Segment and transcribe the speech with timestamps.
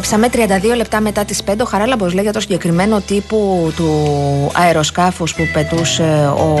[0.00, 1.54] Επιστρέψαμε 32 λεπτά μετά τις 5.
[1.60, 3.90] Ο Χαράλαμπος λέει για το συγκεκριμένο τύπου του
[4.54, 6.54] αεροσκάφους που πετούσε ο,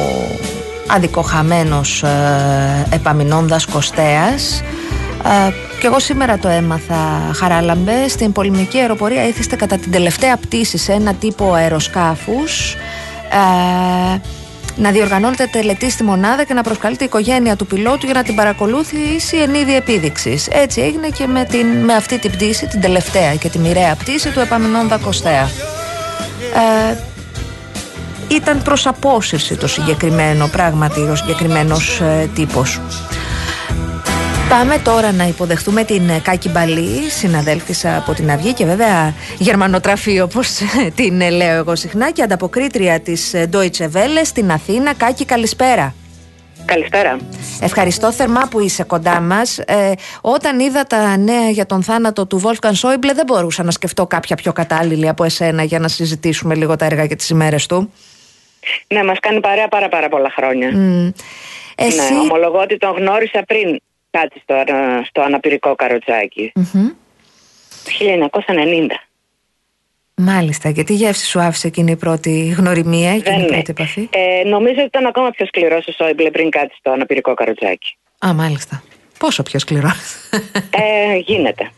[0.00, 0.28] ο
[0.86, 4.62] αδικοχαμένος ε, επαμεινώνδας Κωστέας.
[5.24, 5.50] Ε,
[5.80, 10.92] και εγώ σήμερα το έμαθα, Χαράλαμπε, στην πολεμική αεροπορία ήθιστε κατά την τελευταία πτήση σε
[10.92, 12.74] ένα τύπο αεροσκάφους
[13.30, 14.20] ε,
[14.80, 18.34] να διοργανώνεται τελετή στη μονάδα και να προσκαλείται η οικογένεια του πιλότου για να την
[18.34, 20.48] παρακολούθηση εν είδη επίδειξης.
[20.50, 24.30] Έτσι έγινε και με, την, με αυτή την πτήση, την τελευταία και τη μοιραία πτήση
[24.30, 25.50] του επαμεινώντα Κωστέα.
[26.90, 26.96] Ε,
[28.28, 32.80] ήταν προς απόσυρση το συγκεκριμένο πράγματι, ο συγκεκριμένος ε, τύπος.
[34.50, 40.20] Πάμε τώρα να υποδεχτούμε την ε, Κάκη Μπαλή, συναδέλφισσα από την Αυγή και βέβαια γερμανοτραφή
[40.20, 44.94] όπως ε, την ε, λέω εγώ συχνά και ανταποκρίτρια της ε, Deutsche Welle στην Αθήνα.
[44.94, 45.94] Κάκη καλησπέρα.
[46.64, 47.18] Καλησπέρα.
[47.60, 49.58] Ευχαριστώ θερμά που είσαι κοντά μας.
[49.58, 54.06] Ε, όταν είδα τα νέα για τον θάνατο του Wolfgang Schäuble δεν μπορούσα να σκεφτώ
[54.06, 57.92] κάποια πιο κατάλληλη από εσένα για να συζητήσουμε λίγο τα έργα και τις ημέρες του.
[58.86, 60.70] Ναι, μας κάνει παρέα πάρα πάρα πολλά χρόνια.
[60.72, 61.10] Μμ.
[61.74, 62.12] Εσύ...
[62.12, 63.80] Ναι, ομολογώ ότι τον γνώρισα πριν
[64.10, 66.52] κάτσει στο, ανα- στο αναπηρικό καροτσάκι.
[66.54, 66.88] Μμμ.
[67.84, 67.90] Το
[68.46, 69.06] 1990.
[70.14, 74.08] Μάλιστα, και τι γεύση σου άφησε εκείνη η πρώτη γνωριμία, εκείνη η Δεν πρώτη επαφή;
[74.12, 77.96] Ε, νομίζω ότι ήταν ακόμα πιο σκληρός ο Σόιμπλε πριν κάτσει στο αναπηρικό καροτσάκι.
[78.26, 78.82] Α, μάλιστα.
[79.18, 79.90] Πόσο πιο σκληρό.
[80.70, 81.70] Ε, γίνεται.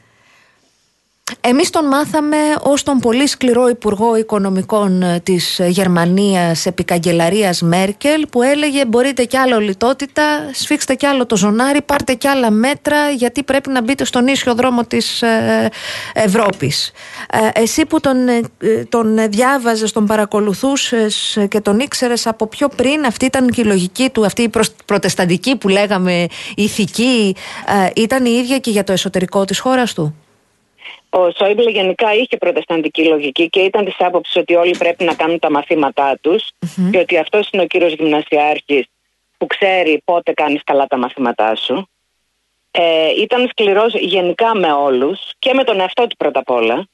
[1.41, 7.63] Εμείς τον μάθαμε ως τον πολύ σκληρό Υπουργό Οικονομικών ε, της ε, Γερμανίας επί καγκελαρίας
[7.63, 10.23] Μέρκελ που έλεγε μπορείτε κι άλλο λιτότητα,
[10.53, 14.55] σφίξτε κι άλλο το ζωνάρι, πάρτε κι άλλα μέτρα γιατί πρέπει να μπείτε στον ίσιο
[14.55, 15.69] δρόμο της ε,
[16.15, 16.93] Ευρώπης.
[17.31, 22.47] Ε, εσύ που τον, ε, ε, τον διάβαζες, τον παρακολουθούσες ε, και τον ήξερες από
[22.47, 26.27] πιο πριν, αυτή ήταν και η λογική του, αυτή η προσ- προτεσταντική που λέγαμε
[26.57, 27.35] ηθική,
[27.85, 30.15] ε, ήταν η ίδια και για το εσωτερικό της χώρας του;
[31.15, 35.39] Ο Σόιμπλε γενικά είχε προτεσταντική λογική και ήταν της άποψης ότι όλοι πρέπει να κάνουν
[35.39, 36.49] τα μαθήματά τους
[36.91, 38.87] και ότι αυτός είναι ο κύριος γυμνασιάρχης
[39.39, 41.89] που ξέρει πότε κάνεις καλά τα μαθήματά σου.
[42.71, 46.89] Ε, ήταν σκληρός γενικά με όλους και με τον εαυτό του πρώτα απ' όλα.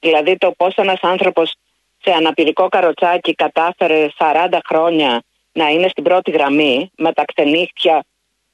[0.00, 1.54] Δηλαδή το πώς ένας άνθρωπος
[2.02, 8.04] σε αναπηρικό καροτσάκι κατάφερε 40 χρόνια να είναι στην πρώτη γραμμή με τα ξενύχτια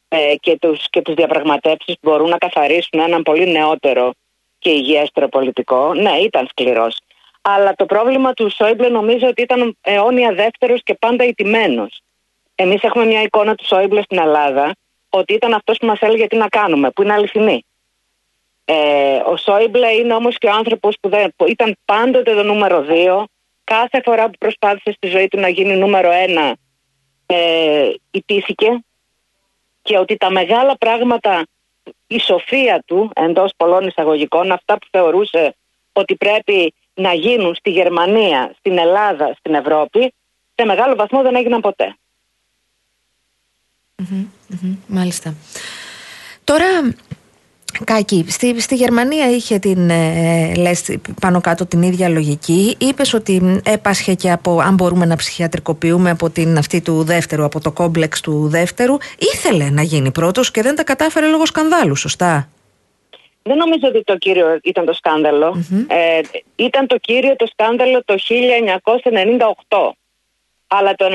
[0.08, 4.12] ε, και, τους, και τις διαπραγματεύσεις που μπορούν να καθαρίσουν έναν πολύ νεότερο
[4.58, 5.94] και υγιέστερο πολιτικό.
[5.94, 6.98] Ναι, ήταν σκληρός.
[7.42, 12.00] Αλλά το πρόβλημα του Σόιμπλε νομίζω ότι ήταν αιώνια δεύτερος και πάντα ιτημένος.
[12.54, 14.76] Εμείς έχουμε μια εικόνα του Σόιμπλε στην Ελλάδα
[15.08, 17.64] ότι ήταν αυτός που μας έλεγε τι να κάνουμε, που είναι αληθινή.
[18.64, 22.82] Ε, ο Σόιμπλε είναι όμως και ο άνθρωπος που, δεν, που ήταν πάντοτε το νούμερο
[22.82, 23.26] δύο.
[23.64, 26.56] Κάθε φορά που προσπάθησε στη ζωή του να γίνει νούμερο ένα
[27.26, 28.84] ε, ιτήθηκε
[29.82, 31.46] και ότι τα μεγάλα πράγματα,
[32.06, 35.54] η σοφία του εντός πολλών εισαγωγικών, αυτά που θεωρούσε
[35.92, 40.12] ότι πρέπει να γίνουν στη Γερμανία, στην Ελλάδα, στην Ευρώπη,
[40.54, 41.96] σε μεγάλο βαθμό δεν έγιναν ποτέ.
[43.96, 45.34] Μμμ, Μάλιστα.
[46.44, 46.66] Τώρα,
[47.84, 52.76] Κάκη, στη, στη Γερμανία είχε την, ε, λες, πάνω κάτω την ίδια λογική.
[52.78, 57.60] Είπες ότι έπασχε και από, αν μπορούμε να ψυχιατρικοποιούμε από την αυτή του δεύτερου, από
[57.60, 58.96] το κόμπλεξ του δεύτερου.
[59.18, 62.48] Ήθελε να γίνει πρώτος και δεν τα κατάφερε λόγω σκανδάλου, σωστά;
[63.42, 66.20] Δεν νομίζω ότι το κύριο ήταν το σκανδαλο Ε,
[66.56, 68.14] ήταν το κύριο το σκάνδαλο το
[69.68, 69.90] 1998.
[70.66, 71.06] Αλλά το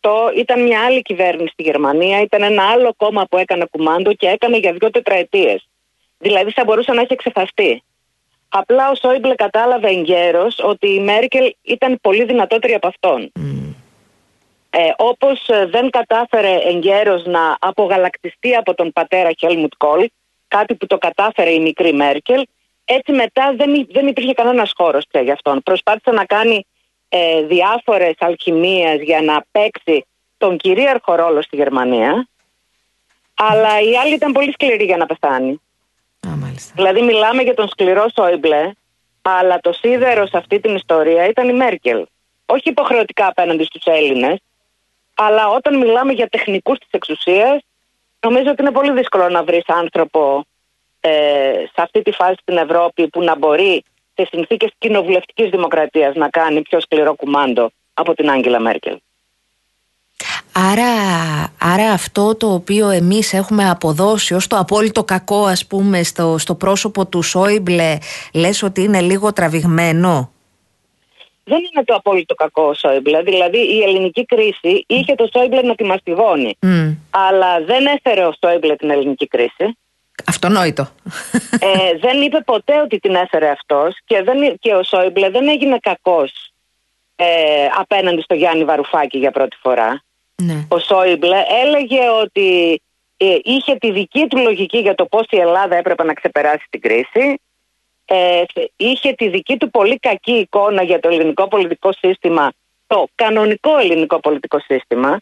[0.00, 4.26] 1998 ήταν μια άλλη κυβέρνηση στη Γερμανία, ήταν ένα άλλο κόμμα που έκανε κουμάντο και
[4.26, 5.69] έκανε για δύο τετραετίες.
[6.22, 7.82] Δηλαδή θα μπορούσε να έχει εξεφαστεί.
[8.48, 13.32] Απλά ο Σόιμπλε κατάλαβε εγκαίρως ότι η Μέρκελ ήταν πολύ δυνατότερη από αυτόν.
[14.70, 20.08] Ε, όπως ε, δεν κατάφερε εγκαίρως να απογαλακτιστεί από τον πατέρα Χέλμουτ Κόλ,
[20.48, 22.46] κάτι που το κατάφερε η μικρή Μέρκελ,
[22.84, 25.62] έτσι μετά δεν, δεν υπήρχε κανένας χώρος πια για αυτόν.
[25.62, 26.66] Προσπάθησε να κάνει
[27.08, 30.06] ε, διάφορες αλχημίες για να παίξει
[30.38, 32.28] τον κυρίαρχο ρόλο στη Γερμανία,
[33.34, 35.60] αλλά η άλλη ήταν πολύ σκληρή για να πεθάνει.
[36.74, 38.70] Δηλαδή μιλάμε για τον σκληρό Σόιμπλε,
[39.22, 42.06] αλλά το σίδερο σε αυτή την ιστορία ήταν η Μέρκελ.
[42.46, 44.38] Όχι υποχρεωτικά απέναντι στους Έλληνες,
[45.14, 47.60] αλλά όταν μιλάμε για τεχνικούς της εξουσίας,
[48.20, 50.44] νομίζω ότι είναι πολύ δύσκολο να βρεις άνθρωπο
[51.00, 51.10] ε,
[51.72, 53.84] σε αυτή τη φάση στην Ευρώπη που να μπορεί
[54.14, 58.98] σε συνθήκες κοινοβουλευτικής δημοκρατίας να κάνει πιο σκληρό κουμάντο από την Άγγελα Μέρκελ.
[60.68, 60.92] Άρα,
[61.58, 66.54] άρα αυτό το οποίο εμείς έχουμε αποδώσει ως το απόλυτο κακό ας πούμε στο, στο
[66.54, 67.98] πρόσωπο του Σόιμπλε
[68.34, 70.32] λες ότι είναι λίγο τραβηγμένο;
[71.44, 73.22] Δεν είναι το απόλυτο κακό ο Σόιμπλε.
[73.22, 76.56] Δηλαδή η ελληνική κρίση είχε το Σόιμπλε να τη μαστιγώνει.
[77.10, 79.78] Αλλά δεν έφερε ο Σόιμπλε την ελληνική κρίση.
[80.26, 80.88] Αυτονόητο.
[81.60, 85.78] Ε, δεν είπε ποτέ ότι την έφερε αυτός και, δεν, και ο Σόιμπλε δεν έγινε
[85.80, 86.52] κακός
[87.16, 87.24] ε,
[87.78, 90.02] απέναντι στο Γιάννη Βαρουφάκη για πρώτη φορά.
[90.40, 90.66] Ναι.
[90.68, 92.80] Ο Σόιμπλε έλεγε ότι
[93.16, 96.80] ε, είχε τη δική του λογική για το πώς η Ελλάδα έπρεπε να ξεπεράσει την
[96.80, 97.40] κρίση.
[98.04, 98.42] Ε,
[98.76, 102.52] είχε τη δική του πολύ κακή εικόνα για το ελληνικό πολιτικό σύστημα,
[102.86, 105.20] το κανονικό ελληνικό πολιτικό σύστημα.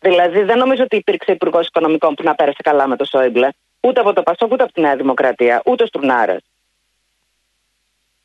[0.00, 3.48] Δηλαδή δεν νομίζω ότι υπήρξε υπουργός οικονομικών που να πέρασε καλά με το Σόιμπλε.
[3.80, 6.42] Ούτε από το Πασόκ, ούτε από τη Νέα Δημοκρατία, ούτε ο Στουρνάρας.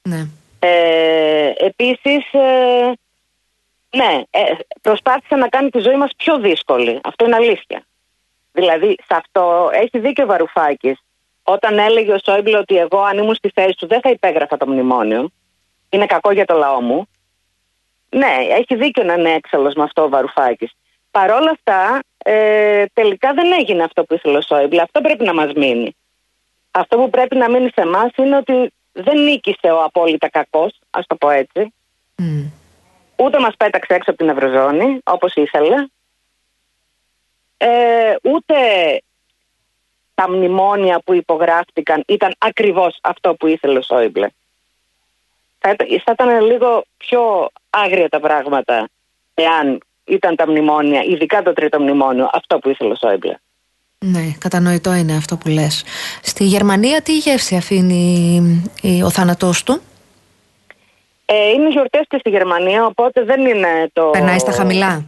[0.02, 0.28] Ναι.
[0.60, 2.92] Ε, επίσης, ε,
[3.96, 4.42] ναι, ε,
[4.82, 7.00] προσπάθησε να κάνει τη ζωή μας πιο δύσκολη.
[7.04, 7.84] Αυτό είναι αλήθεια.
[8.52, 11.00] Δηλαδή, σε αυτό έχει δίκιο ο Βαρουφάκης.
[11.44, 14.68] Όταν έλεγε ο Σόιμπλε ότι εγώ αν ήμουν στη θέση του δεν θα υπέγραφα το
[14.68, 15.30] μνημόνιο.
[15.90, 17.08] Είναι κακό για το λαό μου.
[18.10, 20.72] Ναι, έχει δίκιο να είναι έξαλλος με αυτό ο Βαρουφάκης.
[21.12, 24.82] Παρ' όλα αυτά, ε, τελικά δεν έγινε αυτό που ήθελε ο Σόιμπλε.
[24.82, 25.96] Αυτό πρέπει να μας μείνει.
[26.72, 31.06] Αυτό που πρέπει να μείνει σε εμάς είναι ότι δεν νίκησε ο απόλυτα κακός, ας
[31.08, 31.74] το πω έτσι.
[33.24, 35.76] Ούτε μας πέταξε έξω από την Ευρωζώνη, όπως ήθελε.
[37.58, 38.56] Ε, ούτε
[40.16, 44.28] τα μνημόνια που υπογράφτηκαν ήταν ακριβώς αυτό που ήθελε ο Σόιμπλε.
[45.60, 48.90] Θα, θα ήταν λίγο πιο άγρια τα πράγματα
[49.34, 53.36] εάν ήταν τα μνημόνια, ειδικά το τρίτο μνημόνιο, αυτό που ήθελε ο Σόιμπλε.
[54.06, 55.84] Ναι, κατανοητό είναι αυτό που λες.
[56.22, 58.72] Στη Γερμανία τι γεύση αφήνει
[59.04, 59.82] ο θάνατός του;
[61.32, 64.10] Ε, είναι γιορτές και στη Γερμανία, οπότε δεν είναι το.
[64.10, 65.06] Περνάει στα χαμηλά.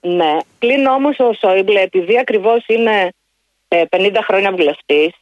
[0.00, 0.36] Ναι.
[0.58, 3.12] Πλην όμως ο Σόιμπλε, επειδή ακριβώς είναι
[3.68, 5.12] 50 ε, χρόνια βουλευτής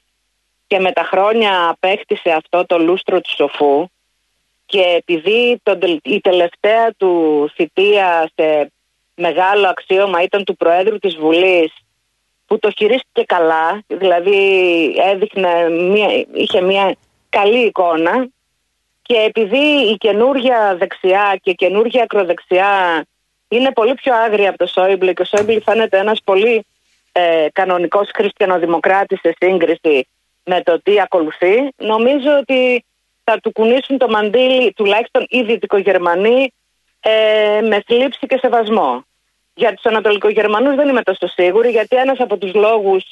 [0.66, 3.88] και με τα χρόνια απέκτησε αυτό το λούστρο του σοφού
[4.66, 8.72] και επειδή το, η τελευταία του θητεία σε
[9.14, 11.72] μεγάλο αξίωμα ήταν του Προέδρου της Βουλής
[12.46, 14.40] που το χειρίστηκε καλά, δηλαδή
[15.12, 16.94] έδειχνε μια, είχε μια
[17.28, 18.28] καλή εικόνα
[19.06, 23.04] και επειδή η καινούργια δεξιά και η καινούργια ακροδεξιά
[23.48, 26.66] είναι πολύ πιο άγρια από το Σόιμπλε και ο Σόιμπλε φαίνεται ένας πολύ
[27.12, 30.08] ε, κανονικός χριστιανοδημοκράτης σε σύγκριση
[30.44, 32.84] με το τι ακολουθεί, νομίζω ότι
[33.24, 36.52] θα του κουνήσουν το μαντίλι τουλάχιστον οι Δυτικογερμανοί
[37.00, 39.04] ε, με θλίψη και σεβασμό.
[39.54, 43.10] Για τους Ανατολικογερμανούς δεν είμαι τόσο σίγουρη γιατί ένας από τους λόγους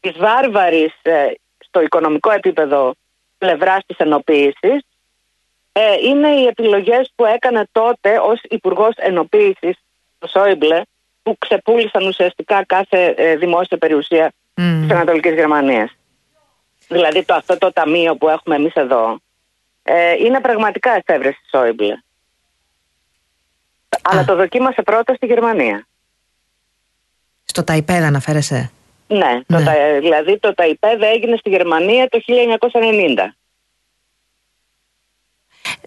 [0.00, 1.26] της βάρβαρης ε,
[1.58, 2.94] στο οικονομικό επίπεδο
[3.38, 4.84] πλευράς της ενοποίησης
[5.76, 9.76] ε, είναι οι επιλογές που έκανε τότε ως Υπουργός Ενοποίησης
[10.18, 10.80] το Σόιμπλε
[11.22, 14.78] που ξεπούλησαν ουσιαστικά κάθε ε, δημόσια περιουσία mm.
[14.80, 15.96] της Ανατολικής Γερμανίας.
[16.88, 19.18] Δηλαδή το, αυτό το ταμείο που έχουμε εμείς εδώ
[19.82, 21.94] ε, είναι πραγματικά εφεύρεση Σόιμπλε.
[24.02, 25.86] Αλλά το δοκίμασε πρώτα στη Γερμανία.
[27.44, 28.70] Στο Ταϊπέδ αναφέρεσαι;
[29.06, 29.98] Ναι, Το, ναι.
[30.00, 32.20] δηλαδή το Ταϊπέδ έγινε στη Γερμανία το
[32.72, 33.34] 1990.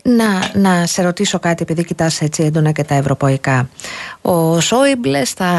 [0.03, 3.69] Να, να σε ρωτήσω κάτι επειδή κοιτάς έτσι έντονα και τα ευρωπαϊκά.
[4.21, 5.49] Ο Σόιμπλε στα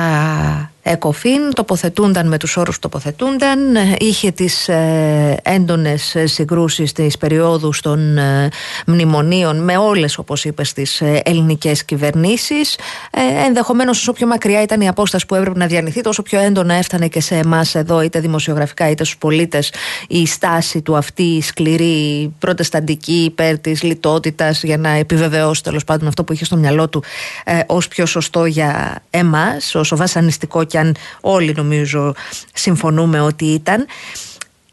[0.91, 3.59] ΕΚΟΦΗΝ τοποθετούνταν με τους όρους τοποθετούνταν
[3.99, 8.49] είχε τις ε, έντονες συγκρούσεις της περιόδους των ε,
[8.87, 12.79] μνημονίων με όλες όπως είπες τις ε, ελληνικές κυβερνήσεις.
[13.11, 16.75] Ε, ενδεχομένως όσο πιο μακριά ήταν η απόσταση που έπρεπε να διανυθεί τόσο πιο έντονα
[16.75, 19.73] έφτανε και σε εμάς εδώ είτε δημοσιογραφικά είτε στους πολίτες
[20.09, 26.09] η στάση του αυτή η σκληρή προτεσταντική υπέρ της λιτότητας για να επιβεβαιώσει τέλος πάντων
[26.09, 27.03] αυτό που είχε στο μυαλό του
[27.45, 32.15] ε, ως πιο σωστό για εμάς όσο βασανιστικό και αν όλοι νομίζω
[32.53, 33.87] συμφωνούμε ότι ήταν.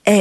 [0.04, 0.20] Ε,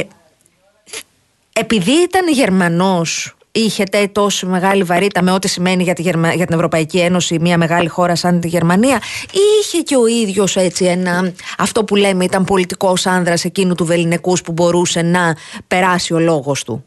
[1.53, 6.01] επειδή ήταν Γερμανός είχε τόσο μεγάλη βαρύτητα με ό,τι σημαίνει για, τη
[6.35, 9.01] για την Ευρωπαϊκή Ένωση μια μεγάλη χώρα σαν τη Γερμανία
[9.31, 13.85] ή είχε και ο ίδιος έτσι ένα αυτό που λέμε ήταν πολιτικός άνδρας εκείνου του
[13.85, 15.35] Βεληνικούς που μπορούσε να
[15.67, 16.85] περάσει ο λόγος του;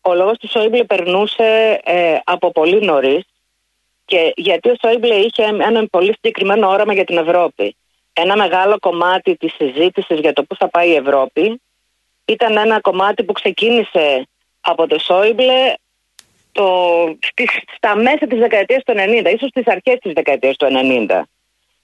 [0.00, 3.24] Ο λόγος του Σόιμπλε περνούσε ε, από πολύ νωρίς
[4.10, 7.76] και γιατί ο Σόιμπλε είχε ένα πολύ συγκεκριμένο όραμα για την Ευρώπη.
[8.12, 11.60] Ένα μεγάλο κομμάτι της συζήτησης για το πού θα πάει η Ευρώπη
[12.24, 14.28] ήταν ένα κομμάτι που ξεκίνησε
[14.60, 15.74] από το Σόιμπλε
[16.52, 16.66] το,
[17.76, 20.66] στα μέσα της δεκαετίας του 90, ίσως στις αρχές της δεκαετίας του
[21.08, 21.22] 90.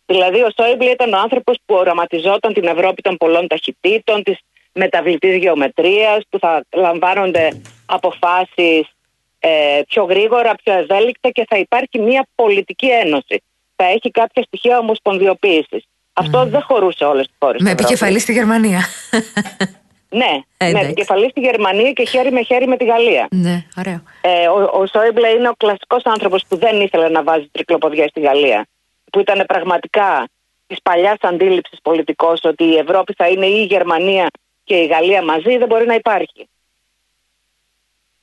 [0.06, 4.38] Δηλαδή ο Σόιμπλε ήταν ο άνθρωπος που οραματιζόταν την Ευρώπη των πολλών ταχυτήτων, της
[4.72, 8.95] μεταβλητής γεωμετρίας, που θα λαμβάνονται αποφάσεις
[9.38, 13.42] ε, πιο γρήγορα, πιο ευέλικτα και θα υπάρχει μια πολιτική ένωση.
[13.76, 15.84] Θα έχει κάποια στοιχεία ομοσπονδιοποίησης.
[16.12, 17.62] Αυτό δεν χωρούσε όλες τις χώρες.
[17.62, 18.84] Με επικεφαλής στη Γερμανία.
[20.08, 23.28] Ναι, ε, με επικεφαλής στη Γερμανία και χέρι με χέρι με τη Γαλλία.
[23.30, 24.02] Ναι, ωραίο.
[24.20, 28.20] Ε, ο, ο Σόιμπλε είναι ο κλασικός άνθρωπος που δεν ήθελε να βάζει τρικλοποδιά στη
[28.20, 28.66] Γαλλία.
[29.12, 30.28] Που ήταν πραγματικά
[30.66, 34.26] της παλιάς αντίληψης πολιτικός ότι η Ευρώπη θα είναι ή η Γερμανία
[34.64, 36.48] και η Γαλλία μαζί, δεν μπορεί να υπάρχει.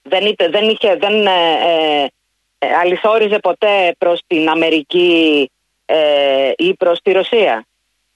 [0.04, 2.08] Δεν, είτε, δεν, είχε, δεν ε, ε,
[2.58, 5.50] ε αληθόριζε ποτέ προς την Αμερική
[5.86, 7.66] ε, ή προς τη Ρωσία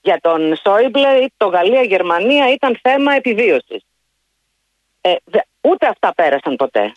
[0.02, 3.82] για τον Σόιμπλε το Γαλλία-Γερμανία ήταν θέμα επιβίωσης.
[5.02, 5.16] Ε,
[5.62, 6.92] ούτε αυτά πέρασαν ποτέ.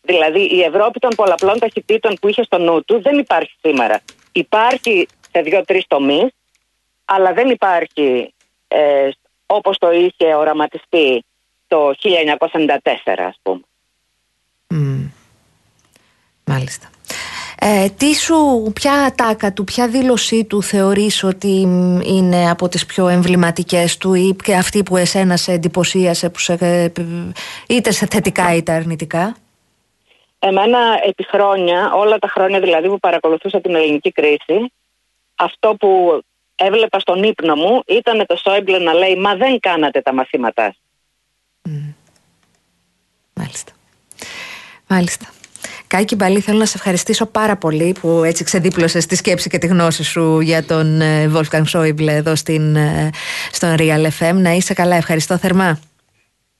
[0.00, 4.00] Δηλαδή η Ευρώπη των πολλαπλών ταχυτήτων που είχε στο νου του δεν υπάρχει σήμερα.
[4.32, 6.28] Υπάρχει σε δύο-τρεις τομείς,
[7.04, 8.34] αλλά δεν υπάρχει
[8.68, 9.08] ε,
[9.46, 11.24] όπως το είχε οραματιστεί
[11.66, 13.60] το 1994 ας πούμε.
[16.44, 16.88] Μάλιστα.
[17.60, 21.60] Ε, τι σου, ποια ατάκα του, ποια δήλωσή του θεωρείς ότι
[22.04, 26.92] είναι από τις πιο εμβληματικές του ή και αυτή που εσένα σε εντυπωσίασε που σε,
[27.68, 29.36] είτε σε θετικά είτε αρνητικά;
[30.38, 34.72] Εμένα επί χρόνια, όλα τα χρόνια δηλαδή που παρακολουθούσα την ελληνική κρίση,
[35.34, 36.22] αυτό που
[36.56, 40.74] έβλεπα στον ύπνο μου ήταν το Σόιμπλε να λέει «Μα δεν κάνατε τα μαθήματά».
[43.34, 43.72] Μάλιστα.
[44.88, 45.26] Μάλιστα.
[45.86, 49.66] Κάκη Μπαλή, θέλω να σε ευχαριστήσω πάρα πολύ που έτσι ξεδίπλωσες τη σκέψη και τη
[49.66, 53.10] γνώση σου για τον ε, Wolfgang Schäuble εδώ στην, ε,
[53.52, 54.34] στον Real FM.
[54.34, 55.78] Να είσαι καλά, ευχαριστώ θερμά.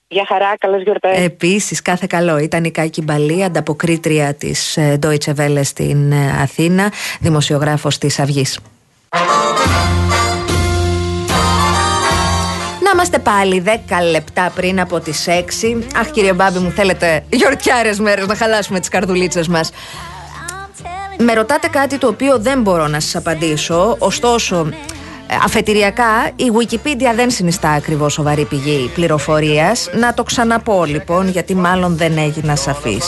[0.08, 1.24] Γεια χαρά, καλώς γιορτές.
[1.24, 2.38] Επίσης, κάθε καλό.
[2.38, 8.58] Ήταν η Κάκη Μπαλή, ανταποκρίτρια της ε, Deutsche Welle στην Αθήνα, δημοσιογράφος της Αυγής.
[13.08, 15.84] Είμαστε πάλι 10 λεπτά πριν από τις 6.
[15.96, 19.70] Αχ, κύριε Μπάμπη, μου θέλετε γιορτιάρες μέρες να χαλάσουμε τις καρδουλίτσες μας.
[21.18, 24.68] Με ρωτάτε κάτι το οποίο δεν μπορώ να σας απαντήσω, ωστόσο
[25.44, 29.90] Αφετηριακά, η Wikipedia δεν συνιστά ακριβώς σοβαρή πηγή πληροφορίας.
[29.94, 32.98] Να το ξαναπώ λοιπόν, γιατί μάλλον δεν έγινα σαφή.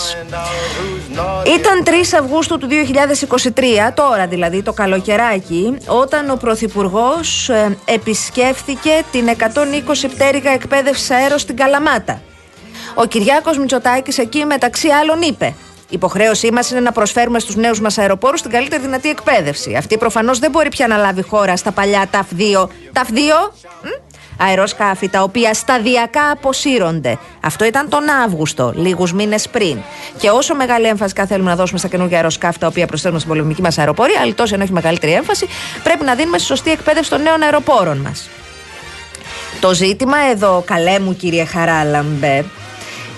[1.47, 9.29] Ήταν 3 Αυγούστου του 2023, τώρα δηλαδή το καλοκαιράκι, όταν ο Πρωθυπουργός ε, επισκέφθηκε την
[9.39, 9.45] 120
[10.15, 12.21] πτέρυγα εκπαίδευσης αέρο στην Καλαμάτα.
[12.95, 15.55] Ο Κυριάκος Μητσοτάκης εκεί μεταξύ άλλων είπε
[15.91, 19.75] η υποχρέωσή μας είναι να προσφέρουμε στους νέους μας αεροπόρους την καλύτερη δυνατή εκπαίδευση.
[19.75, 22.67] Αυτή προφανώς δεν μπορεί πια να λάβει χώρα στα παλιά TAF2.
[22.93, 23.51] TAF2?
[24.43, 27.19] Αεροσκάφη τα οποία σταδιακά αποσύρονται.
[27.41, 29.79] Αυτό ήταν τον Αύγουστο, λίγους μήνες πριν.
[30.19, 33.63] Και όσο μεγάλη έμφαση θέλουμε να δώσουμε στα καινούργια αεροσκάφη τα οποία προσθέτουμε στην πολεμική
[33.63, 35.47] μας αεροπορία, αλλά τόσο ενώ έχει μεγαλύτερη έμφαση,
[35.83, 38.29] πρέπει να δίνουμε στη σωστή εκπαίδευση των νέων αεροπόρων μας.
[39.61, 42.45] Το ζήτημα εδώ, καλέ μου κύριε Χαράλαμπε,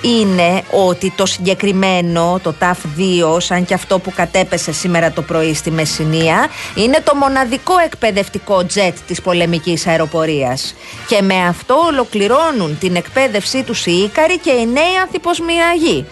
[0.02, 5.70] είναι ότι το συγκεκριμένο, το TAF2, σαν και αυτό που κατέπεσε σήμερα το πρωί στη
[5.70, 10.74] Μεσσηνία, είναι το μοναδικό εκπαιδευτικό τζετ της πολεμικής αεροπορίας.
[11.08, 16.06] Και με αυτό ολοκληρώνουν την εκπαίδευσή τους οι Ίκαροι και οι νέοι ανθιποσμιαγοί.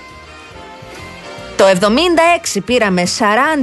[1.60, 3.02] Το 76 πήραμε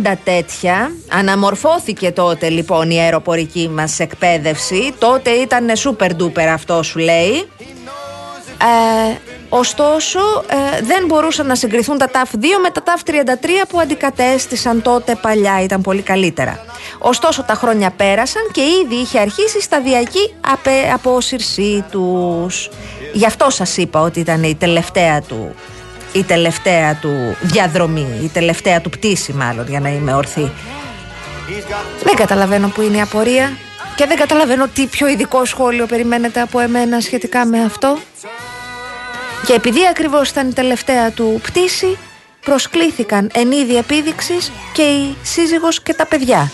[0.03, 6.99] 40 τέτοια, αναμορφώθηκε τότε λοιπόν η αεροπορική μας εκπαίδευση, τότε ήταν super duper αυτό σου
[6.99, 7.47] λέει.
[8.61, 9.17] Ε,
[9.49, 14.81] Ωστόσο, ε, δεν μπορούσαν να συγκριθούν τα TAF 2 με τα TAF 33 που αντικατέστησαν
[14.81, 16.59] τότε παλιά, ήταν πολύ καλύτερα.
[16.97, 22.69] Ωστόσο, τα χρόνια πέρασαν και ήδη είχε αρχίσει η σταδιακή απε, απόσυρσή τους.
[23.13, 25.55] Γι' αυτό σας είπα ότι ήταν η τελευταία του
[26.11, 30.51] η τελευταία του διαδρομή, η τελευταία του πτήση μάλλον για να είμαι ορθή.
[32.03, 33.57] Δεν καταλαβαίνω που είναι η απορία
[33.97, 37.97] και δεν καταλαβαίνω τι πιο ειδικό σχόλιο περιμένετε από εμένα σχετικά με αυτό.
[39.45, 41.97] Και επειδή ακριβώς ήταν η τελευταία του πτήση,
[42.41, 46.51] προσκλήθηκαν εν είδη επίδειξης και η σύζυγος και τα παιδιά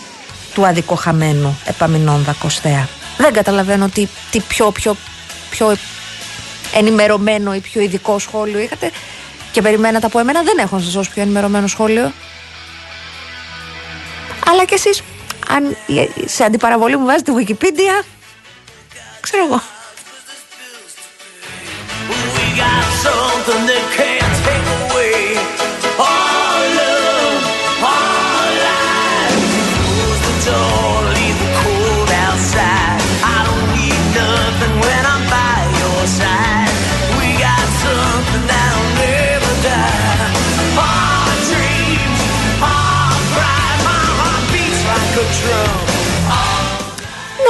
[0.54, 2.88] του αδικοχαμένου επαμεινώνδα Κωστέα.
[3.16, 4.96] Δεν καταλαβαίνω τι, τι πιο, πιο,
[5.50, 5.76] πιο
[6.74, 8.90] ενημερωμένο ή πιο ειδικό σχόλιο είχατε.
[9.52, 12.12] και περιμένατε από εμένα, δεν έχω να σας δώσω πιο ενημερωμένο σχόλιο.
[14.46, 15.02] Αλλά κι εσείς,
[15.48, 15.76] αν
[16.24, 18.04] σε αντιπαραβολή μου βάζετε Wikipedia,
[19.20, 19.60] ξέρω εγώ.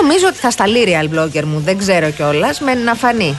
[0.00, 3.38] Νομίζω ότι θα σταλεί real blogger μου, δεν ξέρω κιόλας, με να φανεί.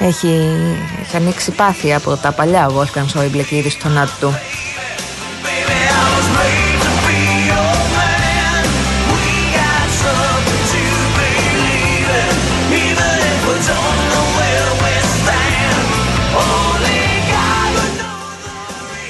[0.00, 0.50] Έχει,
[1.02, 4.34] έχει ανοίξει πάθη από τα παλιά ο Wolfgang Σόιμπλε και ήδη στον άτου του.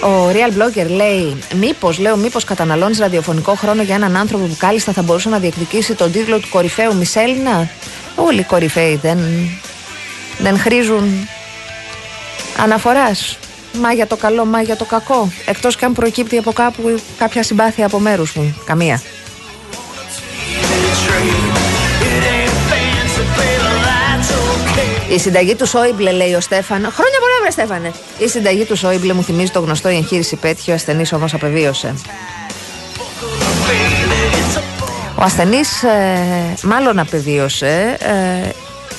[0.02, 4.92] Ο Real Blogger λέει: Μήπως, λέω, μήπως καταναλώνεις ραδιοφωνικό χρόνο για έναν άνθρωπο που κάλλιστα
[4.92, 7.68] θα μπορούσε να διεκδικήσει τον τίτλο του κορυφαίου Μισέλινα.
[8.14, 9.18] Όλοι οι κορυφαίοι δεν,
[10.38, 11.28] δεν χρήζουν
[12.62, 13.38] αναφοράς.
[13.80, 15.32] Μα για το καλό, μα για το κακό.
[15.46, 18.56] Εκτός και αν προκύπτει από κάπου κάποια συμπάθεια από μέρους μου.
[18.64, 19.00] Καμία.
[25.14, 26.78] Η συνταγή του Σόιμπλε, λέει ο Στέφαν.
[26.78, 27.92] Χρόνια πολλά, βρε Στέφανε.
[28.18, 31.94] Η συνταγή του Σόιμπλε μου θυμίζει το γνωστό η εγχείρηση πέτυχε, ο ασθενής όμως απεβίωσε.
[35.14, 37.96] Ο ασθενής ε, μάλλον απεβίωσε.
[38.00, 38.48] Ε,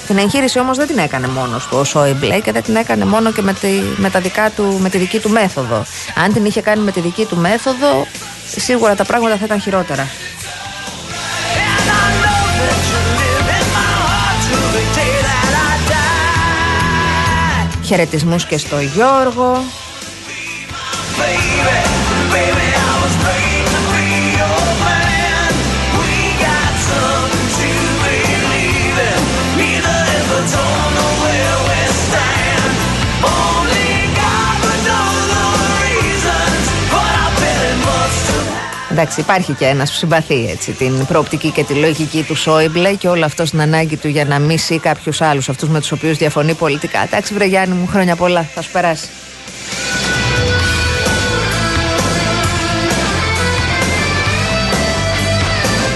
[0.08, 3.32] την εγχείρηση όμως δεν την έκανε μόνος του ο Σόιμπλε και δεν την έκανε μόνο
[3.32, 5.86] και με τη, με, τα δικά του, με τη δική του μέθοδο.
[6.24, 8.08] Αν την είχε κάνει με τη δική του μέθοδο,
[8.56, 10.08] σίγουρα τα πράγματα θα ήταν χειρότερα.
[17.96, 19.64] Χαιρετισμούς και στο Γιώργο.
[38.94, 43.08] Εντάξει, υπάρχει και ένας που συμπαθεί έτσι, την προοπτική και τη λογική του Σόιμπλε και
[43.08, 46.54] όλο αυτό στην ανάγκη του για να μίσει κάποιους άλλους, αυτούς με τους οποίους διαφωνεί
[46.54, 47.04] πολιτικά.
[47.04, 49.08] Εντάξει, βρε Γιάννη μου, χρόνια πολλά, θα σου περάσει.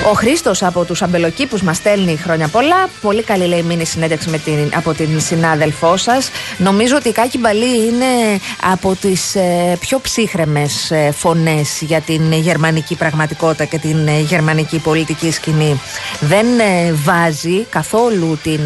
[0.09, 2.89] Ο Χρήστος από τους Αμπελοκήπους μας στέλνει χρόνια πολλά.
[3.01, 6.29] Πολύ καλή λέει μήνυ συνέντευξη με την, από την συνάδελφό σας.
[6.57, 12.31] Νομίζω ότι η Κάκη Μπαλή είναι από τις ε, πιο ψύχρεμες ε, φωνές για την
[12.31, 15.81] γερμανική πραγματικότητα και την ε, γερμανική πολιτική σκηνή.
[16.19, 18.61] Δεν ε, βάζει καθόλου την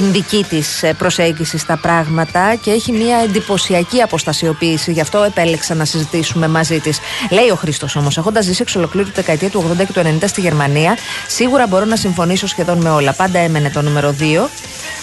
[0.00, 4.92] την δική της ε, προσέγγιση στα πράγματα και έχει μια εντυπωσιακή αποστασιοποίηση.
[4.92, 6.98] Γι' αυτό επέλεξα να συζητήσουμε μαζί της.
[7.30, 10.24] Λέει ο Χρήστος όμως, έχοντας ζήσει εξ ολοκλήρου τη δεκαετία του 80 και του 90
[10.26, 10.96] στη Γερμανία,
[11.28, 13.12] σίγουρα μπορώ να συμφωνήσω σχεδόν με όλα.
[13.12, 14.48] Πάντα έμενε το νούμερο 2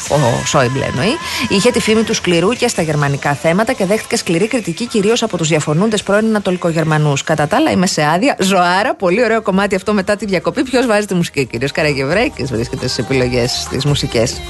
[0.10, 1.17] ο Σόιμπλε εννοεί,
[1.49, 5.38] είχε τη φήμη του σκληρού και στα γερμανικά θέματα και δέχτηκε σκληρή κριτική κυρίως από
[5.38, 7.23] τους διαφωνούντες πρώην Ανατολικογερμανούς.
[7.23, 8.36] Κατά τα άλλα, είμαι σε άδεια.
[8.39, 10.63] Ζωάρα, πολύ ωραίο κομμάτι αυτό μετά τη διακοπή.
[10.63, 14.41] Ποιος βάζει τη μουσική, κύριος Καραγευρέκη, βρίσκεται στις επιλογές τη μουσικές.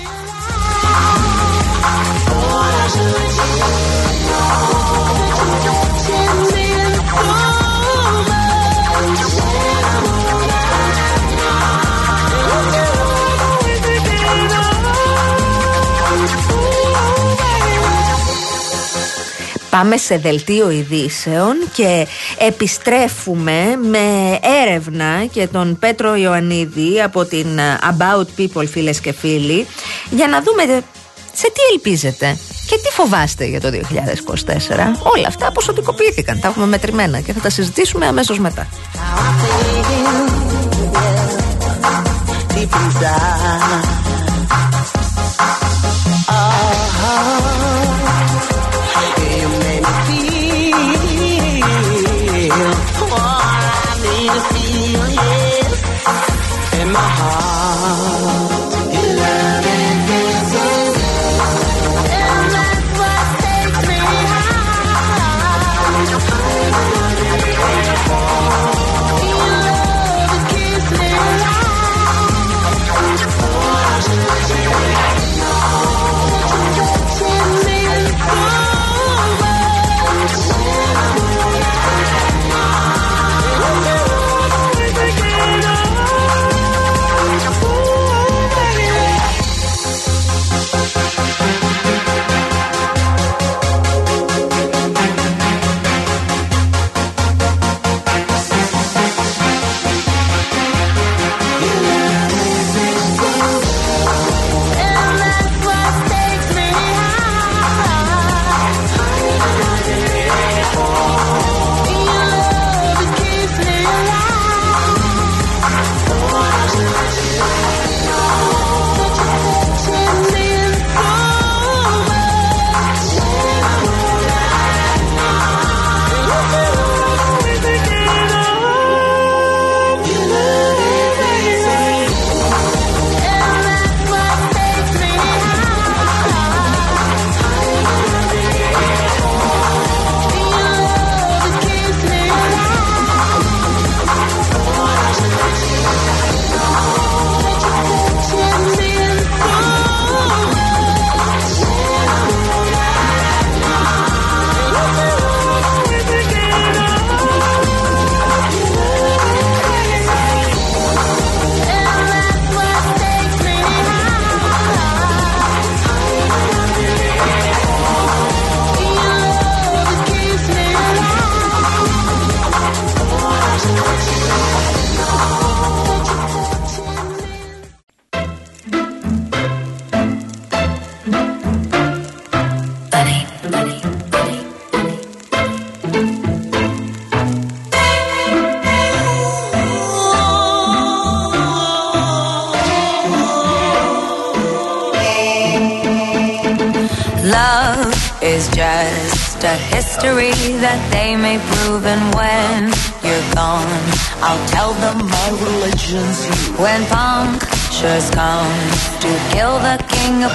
[0.96, 1.33] Oh.
[19.74, 22.08] Πάμε σε δελτίο ειδήσεων και
[22.38, 27.48] επιστρέφουμε με έρευνα και τον Πέτρο Ιωαννίδη από την
[27.82, 29.68] About People φίλες και φίλοι
[30.10, 30.84] για να δούμε
[31.34, 33.76] σε τι ελπίζετε και τι φοβάστε για το 2024.
[35.16, 38.68] Όλα αυτά ποσοτικοποιήθηκαν, τα έχουμε μετρημένα και θα τα συζητήσουμε αμέσως μετά.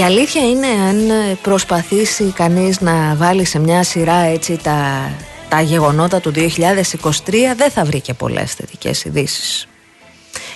[0.00, 0.96] Η αλήθεια είναι αν
[1.42, 5.10] προσπαθήσει κανείς να βάλει σε μια σειρά έτσι τα,
[5.48, 6.40] τα γεγονότα του 2023
[7.56, 9.68] δεν θα βρει και πολλές θετικές ειδήσεις.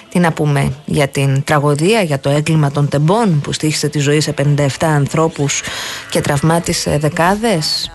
[0.09, 4.20] Τι να πούμε για την τραγωδία, για το έγκλημα των τεμπών που στήχησε τη ζωή
[4.20, 5.62] σε 57 ανθρώπους
[6.11, 7.90] και τραυμάτισε δεκάδες;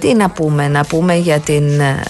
[0.00, 2.02] Τι να πούμε, να πούμε για την ε,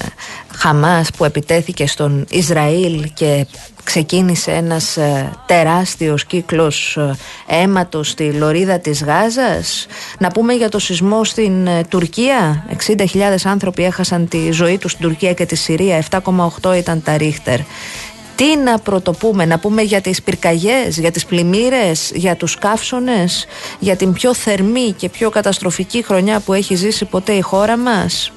[0.57, 3.47] Χαμάς που επιτέθηκε στον Ισραήλ και
[3.95, 9.87] ξεκίνησε ένας ε, τεράστιος κύκλος ε, αίματος στη λωρίδα της Γάζας.
[10.19, 12.65] Να πούμε για το σεισμό στην ε, Τουρκία.
[12.87, 16.03] 60.000 άνθρωποι έχασαν τη ζωή τους στην Τουρκία και τη Συρία.
[16.11, 17.59] 7,8 ήταν τα ρίχτερ.
[18.37, 23.47] Τι να πρωτοπούμε, να πούμε για τις πυρκαγιές, για τις πλημμύρες, για τους καύσονες,
[23.79, 28.33] για την πιο θερμή και πιο καταστροφική χρονιά που έχει ζήσει ποτέ η χώρα μας.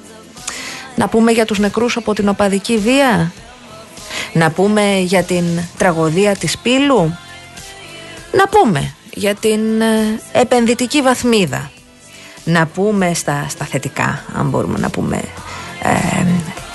[0.95, 3.31] Να πούμε για τους νεκρούς από την οπαδική βία.
[4.33, 5.45] Να πούμε για την
[5.77, 7.17] τραγωδία της Πύλου.
[8.31, 11.71] Να πούμε για την ε, επενδυτική βαθμίδα.
[12.43, 15.21] Να πούμε στα, στα θετικά, αν μπορούμε να πούμε
[15.83, 16.25] ε,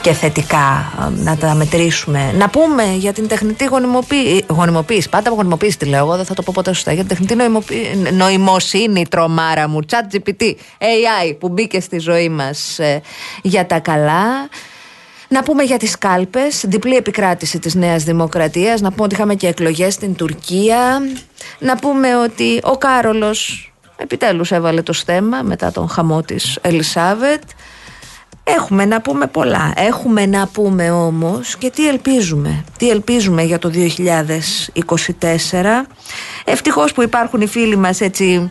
[0.03, 2.33] και θετικά ε, να τα μετρήσουμε.
[2.37, 4.45] Να πούμε για την τεχνητή γονιμοποίηση.
[4.49, 6.93] Γονιμοποίηση, πάντα γονιμοποίηση τη λέω εγώ, δεν θα το πω ποτέ σωστά.
[6.93, 10.43] Για την τεχνητή νοημοποίηση, νοημοσύνη, τρομάρα μου, chat GPT,
[10.79, 13.01] AI που μπήκε στη ζωή μας ε,
[13.43, 14.49] για τα καλά.
[15.33, 19.47] Να πούμε για τις κάλπες, διπλή επικράτηση της Νέας Δημοκρατίας, να πούμε ότι είχαμε και
[19.47, 21.01] εκλογές στην Τουρκία,
[21.59, 27.43] να πούμε ότι ο Κάρολος επιτέλους έβαλε το στέμα μετά τον χαμό της Ελισάβετ.
[28.45, 29.73] Έχουμε να πούμε πολλά.
[29.77, 32.65] Έχουμε να πούμε όμως και τι ελπίζουμε.
[32.79, 35.87] Τι ελπίζουμε για το 2024.
[36.45, 38.51] Ευτυχώς που υπάρχουν οι φίλοι μας έτσι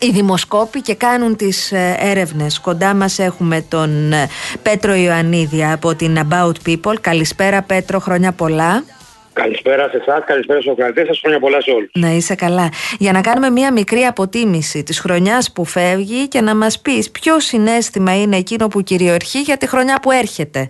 [0.00, 2.60] οι δημοσκόποι και κάνουν τις ε, έρευνες.
[2.60, 4.28] Κοντά μας έχουμε τον ε,
[4.62, 6.94] Πέτρο Ιωαννίδη από την About People.
[7.00, 8.84] Καλησπέρα Πέτρο, χρόνια πολλά.
[9.32, 11.18] Καλησπέρα σε εσάς, καλησπέρα στους ακροατές σας.
[11.18, 11.90] Χρόνια πολλά σε όλους.
[11.94, 12.68] Να είσαι καλά.
[12.98, 17.40] Για να κάνουμε μία μικρή αποτίμηση της χρονιάς που φεύγει και να μας πεις ποιο
[17.40, 20.68] συνέστημα είναι εκείνο που κυριαρχεί για τη χρονιά που έρχεται.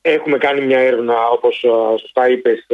[0.00, 1.64] Έχουμε κάνει μια έρευνα, όπως
[2.00, 2.66] σωστά είπες,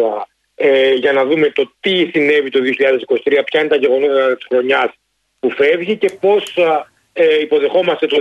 [0.54, 4.90] ε, για να δούμε το τι συνέβη το 2023, ποια είναι τα γεγονότα της χρονιάς
[5.44, 6.58] που φεύγει και πώς
[7.12, 8.16] ε, υποδεχόμαστε το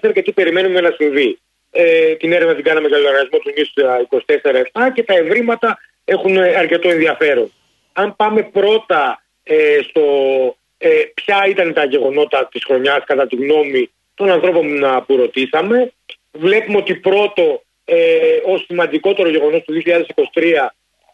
[0.00, 1.38] 2024 και τι περιμένουμε να συμβεί.
[1.70, 3.70] Ε, την έρευνα την κάναμε για λογαριασμό του News
[4.88, 7.52] 24-7 και τα ευρήματα έχουν αρκετό ενδιαφέρον.
[7.92, 10.04] Αν πάμε πρώτα ε, στο
[10.78, 15.92] ε, ποια ήταν τα γεγονότα της χρονιάς κατά τη γνώμη των ανθρώπων που ρωτήσαμε,
[16.32, 17.96] βλέπουμε ότι πρώτο ε,
[18.44, 19.94] ως σημαντικότερο γεγονός του 2023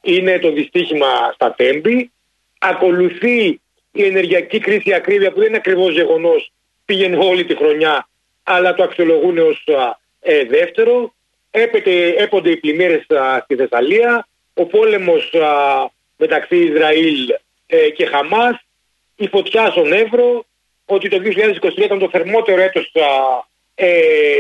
[0.01, 2.11] είναι το δυστύχημα στα Τέμπη.
[2.59, 3.61] Ακολουθεί
[3.97, 6.53] η ενεργειακή κρίση ακρίβεια που δεν είναι ακριβώς γεγονός,
[6.85, 8.09] πήγαινε όλη τη χρονιά,
[8.43, 9.69] αλλά το αξιολογούν ως
[10.21, 11.15] ε, δεύτερο,
[11.51, 13.07] έπεται, έπονται οι πλημμύρες
[13.43, 15.35] στη Θεσσαλία, ο πόλεμος
[16.17, 17.35] μεταξύ Ισραήλ
[17.67, 18.67] ε, και Χαμάς,
[19.17, 20.45] η φωτιά στον Εύρο,
[20.85, 22.93] ότι το 2023 ήταν το θερμότερο έτος
[23.75, 23.91] ε,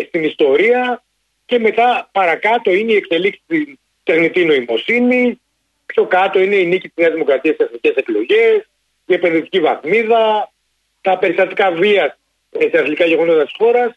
[0.06, 1.02] στην ιστορία.
[1.46, 5.40] Και μετά παρακάτω είναι η εξελίξη στην τεχνητή νοημοσύνη,
[5.86, 8.68] πιο κάτω είναι η νίκη της Νέας Δημοκρατίας στις εθνικές εκλογές,
[9.06, 10.52] η επενδυτική βαθμίδα,
[11.00, 12.18] τα περιστατικά βίας
[12.50, 13.92] ε, σε αθλητικά γεγονότα της χώρας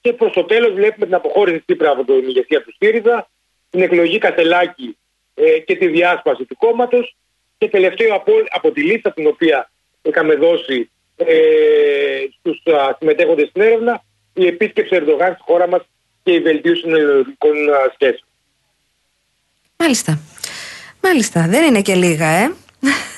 [0.00, 3.30] και προς το τέλος βλέπουμε την αποχώρηση της Κύπρα από την ηγεσία του ΣΥΡΙΖΑ,
[3.70, 4.96] την εκλογή Κασελάκη
[5.34, 7.16] ε, και τη διάσπαση του κόμματος.
[7.58, 9.70] Και τελευταίο από, από τη λίστα την οποία
[10.02, 11.26] είχαμε δώσει ε,
[12.38, 12.62] στους
[12.98, 15.82] συμμετέχοντες στην έρευνα, η επίσκεψη Ερντογάν στη χώρα μας
[16.22, 17.56] και η βελτίωση των ελληνικών
[17.94, 18.28] σχέσεων.
[19.76, 20.18] Μάλιστα.
[21.02, 21.46] Μάλιστα.
[21.48, 22.52] Δεν είναι και λίγα, ε.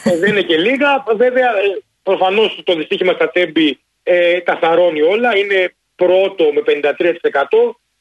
[0.05, 1.05] Ε δεν είναι και λίγα.
[1.17, 5.37] Βέβαια, ε, προφανώς το δυστύχημα στα Τέμπη ε, τα θαρώνει όλα.
[5.37, 6.93] Είναι πρώτο με 53%.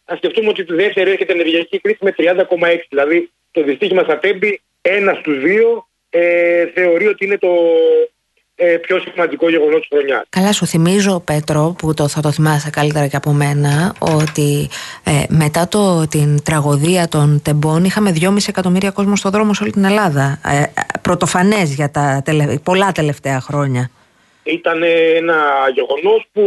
[0.05, 2.79] Α σκεφτούμε ότι τη δεύτερη έρχεται ενεργειακή κρίση με 30,6%.
[2.89, 8.09] Δηλαδή το δυστύχημα στα τέμπη, ένας στους δύο ε, θεωρεί ότι είναι το, ε,
[8.81, 10.23] πιο σημαντικό γεγονός της χρονιάς.
[10.29, 14.69] Καλά, σου θυμίζω, Πέτρο, που το, θα το θυμάσαι καλύτερα και από μένα, ότι
[15.03, 19.71] ε, μετά το, την τραγωδία των τεμπών είχαμε 2,5 εκατομμύρια κόσμο στον δρόμο σε όλη
[19.71, 20.39] την Ελλάδα.
[20.45, 20.63] Ε,
[21.01, 22.23] Πρωτοφανές για τα
[22.63, 23.89] πολλά τελευταία χρόνια.
[24.43, 24.83] Ήταν
[25.15, 25.35] ένα
[25.73, 26.43] γεγονός που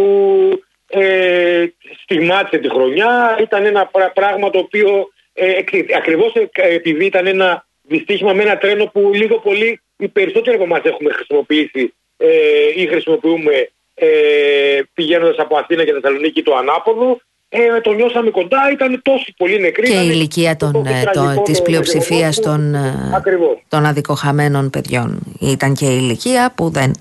[0.88, 1.64] ε,
[2.02, 3.38] στιγμάτισε τη χρονιά.
[3.40, 5.52] Ήταν ένα πράγμα το οποίο ε,
[5.96, 10.80] ακριβώς επειδή ήταν ένα δυστύχημα με ένα τρένο που λίγο πολύ οι περισσότεροι από εμάς
[10.82, 12.28] έχουμε χρησιμοποιήσει ε,
[12.74, 17.20] ή χρησιμοποιούμε ε, πηγαίνοντας από Αθήνα και Θεσσαλονίκη το ανάποδο.
[17.48, 19.86] Ε, το νιώσαμε κοντά, ήταν τόσο πολύ νεκροί.
[19.86, 23.20] Και η ηλικία των, ε, το, της πλειοψηφίας των, ε,
[23.68, 25.18] των αδικοχαμένων παιδιών.
[25.40, 26.92] Ήταν και η ηλικία που δεν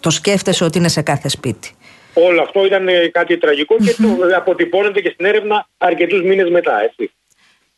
[0.00, 1.70] το σκέφτεσαι ότι είναι σε κάθε σπίτι.
[2.14, 7.12] Όλο αυτό ήταν κάτι τραγικό και το αποτυπώνεται και στην έρευνα αρκετούς μήνες μετά, έτσι.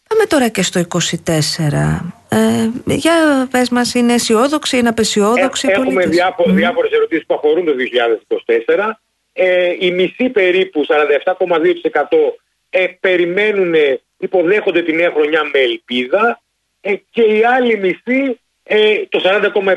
[0.08, 2.14] Πάμε τώρα και στο 24.
[2.28, 5.68] Ε, για πες μας, είναι αισιόδοξη, είναι απεσιόδοξη.
[5.70, 6.52] Ε, έχουμε διάφο- mm.
[6.52, 9.00] διάφορες ερωτήσεις που αφορούν το 2024.
[9.32, 12.38] Ε, οι μισοί περίπου, 47,2%
[12.70, 13.74] ε, περιμένουν,
[14.18, 16.42] υποδέχονται τη νέα χρονιά με ελπίδα
[16.80, 19.20] ε, και οι άλλοι μισοί ε, το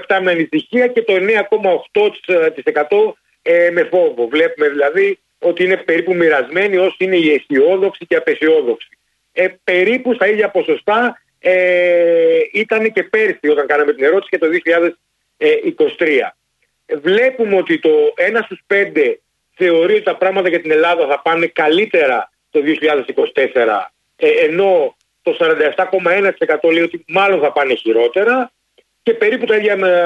[0.08, 1.13] 40,7% με ανησυχία και το
[1.94, 4.28] 9,8% ε, με φόβο.
[4.28, 8.97] Βλέπουμε δηλαδή ότι είναι περίπου μοιρασμένοι όσοι είναι οι αισιόδοξοι και απεσιόδοξοι
[9.39, 14.47] ε, περίπου στα ίδια ποσοστά ε, ήταν και πέρσι όταν κάναμε την ερώτηση και το
[15.97, 16.32] 2023.
[17.02, 19.15] Βλέπουμε ότι το 1 στους 5
[19.56, 22.60] θεωρεί ότι τα πράγματα για την Ελλάδα θα πάνε καλύτερα το
[23.36, 23.80] 2024
[24.15, 28.52] ε, ενώ το 47,1% λέει ότι μάλλον θα πάνε χειρότερα
[29.04, 30.04] και περίπου τα ίδια με,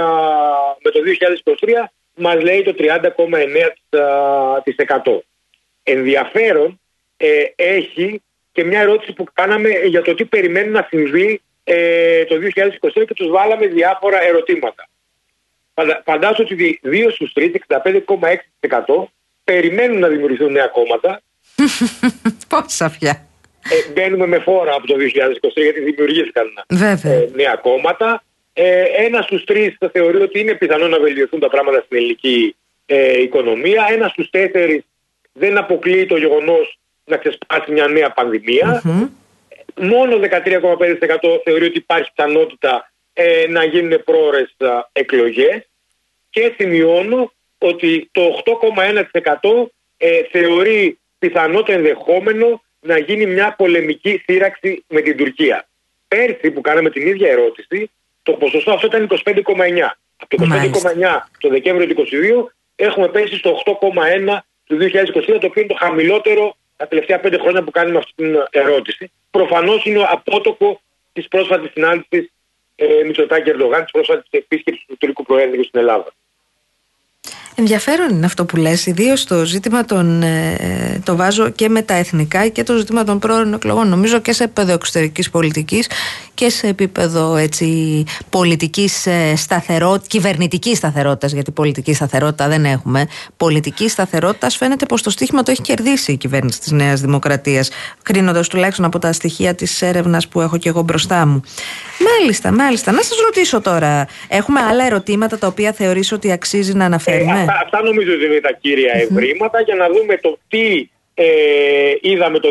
[0.83, 0.99] με το
[1.45, 1.69] 2023
[2.15, 5.19] μας λέει το 30,9%.
[5.83, 6.81] Ενδιαφέρον
[7.17, 12.35] ε, έχει και μια ερώτηση που κάναμε για το τι περιμένουν να συμβεί ε, το
[12.35, 14.89] 2023 και τους βάλαμε διάφορα ερωτήματα.
[16.03, 19.03] Φαντάζομαι ότι 2 στους 3, 65,6%
[19.43, 21.21] περιμένουν να δημιουργηθούν νέα κόμματα.
[22.49, 23.25] Πόσα πια.
[23.69, 24.99] Ε, μπαίνουμε με φόρα από το 2023
[25.53, 26.47] γιατί δημιουργήθηκαν
[27.03, 28.23] ε, νέα κόμματα.
[28.53, 32.55] Ε, ένα στους τρεις θα θεωρεί ότι είναι πιθανό να βελτιωθούν τα πράγματα στην ελληνική
[32.85, 33.87] ε, οικονομία.
[33.91, 34.83] Ένα στους τέσσερις
[35.33, 36.79] δεν αποκλείει το γεγονός
[37.11, 38.13] να ξεσπάσει μια νέα
[39.75, 44.55] Μόνο 13,5% θεωρεί ότι υπάρχει πιθανότητα ε, να γίνουν πρόορες
[44.91, 45.67] εκλογές
[46.29, 48.43] και σημειώνω ότι το
[49.41, 55.67] 8,1% ε, θεωρεί πιθανό το ενδεχόμενο να γίνει μια πολεμική σύραξη με την Τουρκία.
[56.07, 57.91] Πέρσι που κάναμε την ίδια ερώτηση,
[58.23, 59.39] το ποσοστό αυτό ήταν 25,9.
[60.17, 65.61] Από το 25,9 το Δεκέμβριο του 2022 έχουμε πέσει στο 8,1 του 2023, το οποίο
[65.61, 69.11] είναι το χαμηλότερο τα τελευταία πέντε χρόνια που κάνουμε αυτή την ερώτηση.
[69.31, 70.81] Προφανώς είναι απότοκο
[71.13, 72.31] της πρόσφατης συνάντησης
[72.75, 76.13] ε, Μητσοτάκη Ερντογάν, της πρόσφατης επίσκεψης του Τουρκικού Προέδρου στην Ελλάδα.
[77.55, 81.93] Ενδιαφέρον είναι αυτό που λες, ιδίως το ζήτημα των, ε, το βάζω και με τα
[81.93, 83.87] εθνικά και το ζήτημα των πρόορων εκλογών.
[83.87, 85.87] Νομίζω και σε επίπεδο εξωτερικής πολιτικής
[86.33, 93.07] και σε επίπεδο έτσι, πολιτικής ε, σταθερότητας, κυβερνητικής σταθερότητας, γιατί πολιτική σταθερότητα δεν έχουμε.
[93.37, 97.69] Πολιτική σταθερότητας φαίνεται πως το στίχημα το έχει κερδίσει η κυβέρνηση της Νέας Δημοκρατίας,
[98.03, 101.41] κρίνοντας τουλάχιστον από τα στοιχεία της έρευνας που έχω και εγώ μπροστά μου.
[102.19, 102.91] Μάλιστα, μάλιστα.
[102.91, 107.57] Να σας ρωτήσω τώρα, έχουμε άλλα ερωτήματα τα οποία θεωρείς ότι αξίζει να αναφέρουμε; Ε,
[107.63, 112.49] αυτά, νομίζω ότι είναι τα κύρια ευρήματα για να δούμε το τι ε, είδαμε το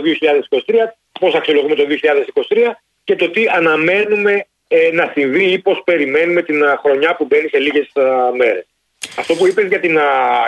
[0.67, 0.75] 2023,
[1.21, 2.57] πώς αξιολογούμε το 2023
[3.05, 7.59] και το τι αναμένουμε ε, να συμβεί ή πώς περιμένουμε την χρονιά που μπαίνει σε
[7.59, 8.67] λίγες α, μέρες.
[9.19, 10.03] Αυτό που είπες για την α,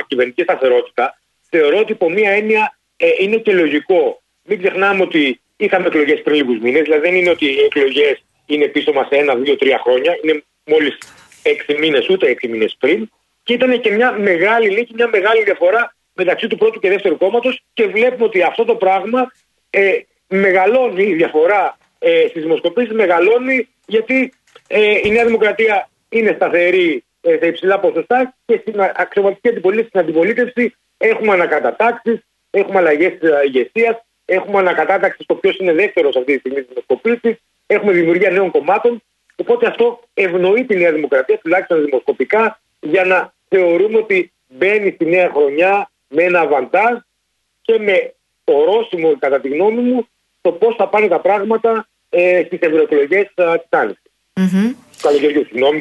[0.06, 1.18] κυβερνητική σταθερότητα
[1.50, 4.22] θεωρώ ότι από μία έννοια ε, είναι και λογικό.
[4.42, 8.66] Μην ξεχνάμε ότι είχαμε εκλογές πριν λίγους μήνες, δηλαδή δεν είναι ότι οι εκλογές είναι
[8.66, 10.18] πίσω μας ένα, δύο, τρία χρόνια.
[10.22, 10.98] Είναι μόλις
[11.42, 13.10] έξι μήνες, ούτε έξι μήνες πριν.
[13.52, 17.64] Και ήταν και μια μεγάλη λύκη, μια μεγάλη διαφορά μεταξύ του πρώτου και δεύτερου κόμματος.
[17.72, 19.32] Και βλέπουμε ότι αυτό το πράγμα
[19.70, 24.32] ε, μεγαλώνει η διαφορά ε, στις δημοσκοπήσεις, μεγαλώνει γιατί
[24.66, 30.00] ε, η Νέα Δημοκρατία είναι σταθερή ε, σε υψηλά ποσοστά και στην αξιωματική αντιπολίτευση, στην
[30.00, 33.12] αντιπολίτευση έχουμε ανακατατάξεις, έχουμε αλλαγές
[33.46, 38.50] ηγεσίας, έχουμε ανακατάταξη στο ποιος είναι δεύτερος αυτή τη στιγμή τη δημοσκοπήση, έχουμε δημιουργία νέων
[38.50, 39.02] κομμάτων.
[39.36, 45.30] Οπότε αυτό ευνοεί τη Νέα Δημοκρατία, τουλάχιστον δημοσκοπικά, για να θεωρούμε ότι μπαίνει στη νέα
[45.34, 46.96] χρονιά με ένα βαντάζ
[47.62, 50.06] και με ορόσημο, κατά τη γνώμη μου,
[50.40, 54.10] το πώς θα πάνε τα πράγματα ε, στις ευρωεκλογές της Άνοιξη.
[54.40, 54.74] Mm-hmm.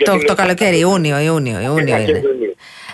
[0.04, 2.22] Το, το καλοκαίρι, Ιούνιο, Ιούνιο, Ιούνιο είναι.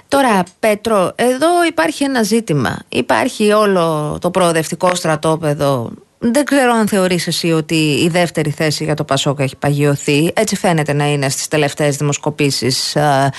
[0.08, 2.80] Τώρα, Πέτρο, εδώ υπάρχει ένα ζήτημα.
[2.90, 8.94] Υπάρχει όλο το προοδευτικό στρατόπεδο δεν ξέρω αν θεωρείς εσύ ότι η δεύτερη θέση για
[8.94, 10.32] το Πασόκ έχει παγιωθεί.
[10.36, 13.30] Έτσι φαίνεται να είναι στις τελευταίες δημοσκοπήσεις ε,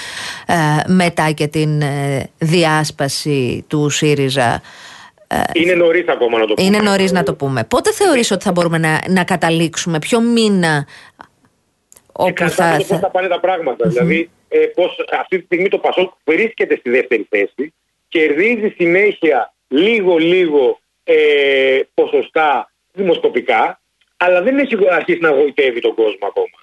[0.46, 4.62] ε, μετά και την ε, διάσπαση του ΣΥΡΙΖΑ.
[5.52, 6.66] Είναι νωρίς ακόμα να το πούμε.
[6.66, 7.64] Είναι νωρίς να το πούμε.
[7.64, 10.86] Πότε θεωρείς ότι θα μπορούμε να, να καταλήξουμε, ποιο μήνα
[12.12, 12.84] όπου θα...
[12.88, 16.90] Πώς θα πάνε τα πραγματα Δηλαδή, ε, πώς αυτή τη στιγμή το Πασόκ βρίσκεται στη
[16.90, 17.74] δεύτερη θέση,
[18.08, 23.80] κερδίζει συνέχεια λίγο-λίγο ε, ποσοστά δημοσκοπικά,
[24.16, 26.58] αλλά δεν έχει αρχίσει να γοητεύει τον κόσμο ακόμα.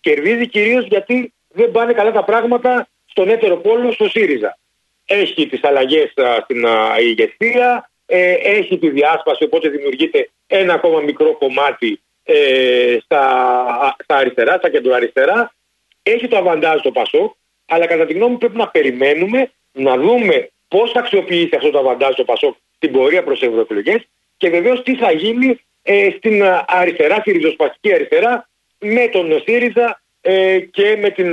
[0.00, 4.58] Κερδίζει κυρίως γιατί δεν πάνε καλά τα πράγματα στον έτερο πόλο, στο ΣΥΡΙΖΑ.
[5.06, 6.66] Έχει τις αλλαγές στην
[7.00, 14.56] ηγεσία, ε, έχει τη διάσπαση, οπότε δημιουργείται ένα ακόμα μικρό κομμάτι ε, στα, στα αριστερά,
[14.56, 15.54] στα κεντροαριστερά.
[16.02, 17.34] Έχει το αβαντάζ το Πασόκ,
[17.66, 21.78] αλλά κατά τη γνώμη μου πρέπει να περιμένουμε να δούμε πώς θα αξιοποιήσει αυτό το
[21.78, 27.16] αβαντάζ το Πασόκ στην πορεία προς ευρωεκλογές και βεβαίως τι θα γίνει ε, στην αριστερά,
[27.20, 31.28] στη ριζοσπαστική αριστερά, με τον ΣΥΡΙΖΑ ε, και με την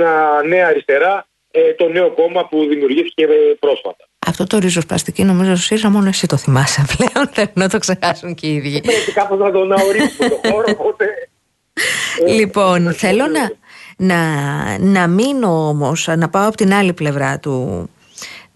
[0.48, 3.26] νέα αριστερά, ε, το νέο κόμμα που δημιουργήθηκε
[3.58, 4.08] πρόσφατα.
[4.26, 7.28] Αυτό το ριζοσπαστική νομίζω ότι ΣΥΡΙΖΑ μόνο εσύ το θυμάσαι πλέον.
[7.28, 8.80] Θέλω να το ξεχάσουν και οι ίδιοι.
[8.80, 11.06] Πρέπει κάπως να το ορίσουμε το χώρο, οπότε.
[12.26, 13.50] Λοιπόν, θέλω να,
[13.96, 14.18] να,
[14.78, 17.88] να μείνω όμως, να πάω από την άλλη πλευρά του,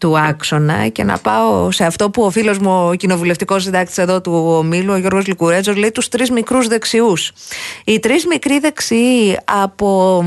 [0.02, 4.20] του άξονα και να πάω σε αυτό που ο φίλος μου ο κοινοβουλευτικός συντάκτης εδώ
[4.20, 7.32] του ομίλου ο Γιώργος Λικουρέτζος λέει τους τρεις μικρούς δεξιούς.
[7.84, 10.22] Οι τρεις μικροί δεξιοί από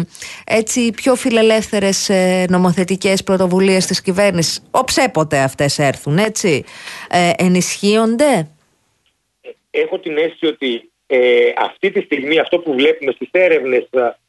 [0.45, 6.63] έτσι πιο φιλελεύθερες ε, νομοθετικές πρωτοβουλίες της κυβέρνησης οψέποτε αυτές έρθουν έτσι
[7.09, 8.47] ε, ενισχύονται;
[9.71, 13.87] Έχω την αίσθηση ότι ε, αυτή τη στιγμή αυτό που βλέπουμε στις έρευνες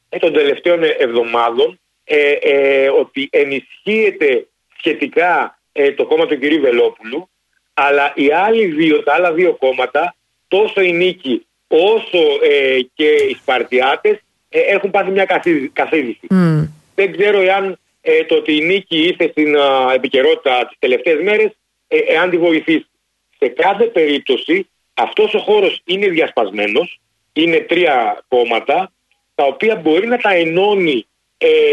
[0.09, 4.47] ε, των τελευταίων εβδομάδων ε, ότι ενισχύεται
[4.79, 7.29] σχετικά ε, το κόμμα του κυρίου Βελόπουλου,
[7.75, 10.15] αλλά οι άλλοι δύο, τα άλλα δύο κόμματα,
[10.49, 15.27] τόσο η Νίκη όσο ε, και οι Σπαρτιάτες ε, έχουν πάθει μια
[15.73, 16.27] καθίδηση.
[16.95, 17.79] Δεν ξέρω εάν
[18.29, 19.57] το ότι η Νίκη ήρθε στην
[19.95, 21.57] επικαιρότητα τις τελευταίες μέρες,
[21.89, 22.87] εάν τη βοηθήσει.
[23.39, 27.01] Σε κάθε περίπτωση αυτός ο χώρος είναι διασπασμένος,
[27.33, 28.93] είναι τρία κόμματα,
[29.35, 31.07] τα οποία μπορεί να τα ενώνει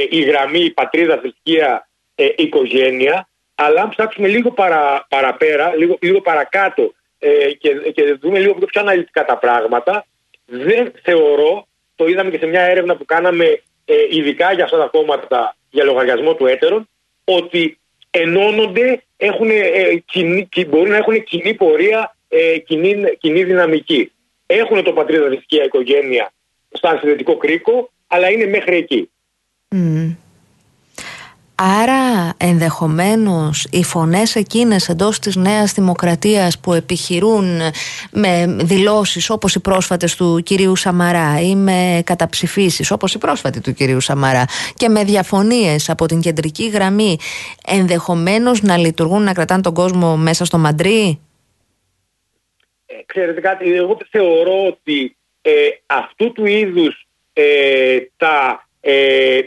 [0.10, 6.22] η γραμμή, η πατρίδα, θρησκεία ε, οικογένεια, αλλά αν ψάξουμε λίγο παρα, παραπέρα, λίγο, λίγο
[6.22, 10.06] παρακάτω ε, και, και δούμε λίγο πιο αναλυτικά τα πράγματα,
[10.46, 14.88] δεν θεωρώ, το είδαμε και σε μια έρευνα που κάναμε ε, ειδικά για αυτά τα
[14.88, 16.90] κόμματα για λογαριασμό του έτερων,
[17.24, 17.78] ότι
[18.12, 24.12] ενώνονται, έχουν, ε, μπορούν να έχουν κοινή πορεία, ε, κοινή, κοινή δυναμική.
[24.46, 26.34] Έχουν το πατρίδα θρησκεία οικογένεια
[26.70, 29.10] σαν συνδετικό κρίκο, αλλά είναι μέχρι εκεί.
[31.56, 37.60] Άρα ενδεχομένως οι φωνές εκείνες εντός της Νέας Δημοκρατίας που επιχειρούν
[38.12, 43.74] με δηλώσεις όπως οι πρόσφατες του κυρίου Σαμαρά ή με καταψηφίσεις όπως η πρόσφατη του
[43.74, 44.46] κυρίου Σαμαρά
[44.76, 47.18] και με διαφωνίες από την κεντρική γραμμή
[47.68, 51.20] ενδεχομένως να λειτουργούν να κρατάνε τον κόσμο μέσα στο μαντρί;
[52.86, 55.52] Ε, ξέρετε κάτι, εγώ θεωρώ ότι ε,
[55.86, 59.40] αυτού του είδους ε, τα ε,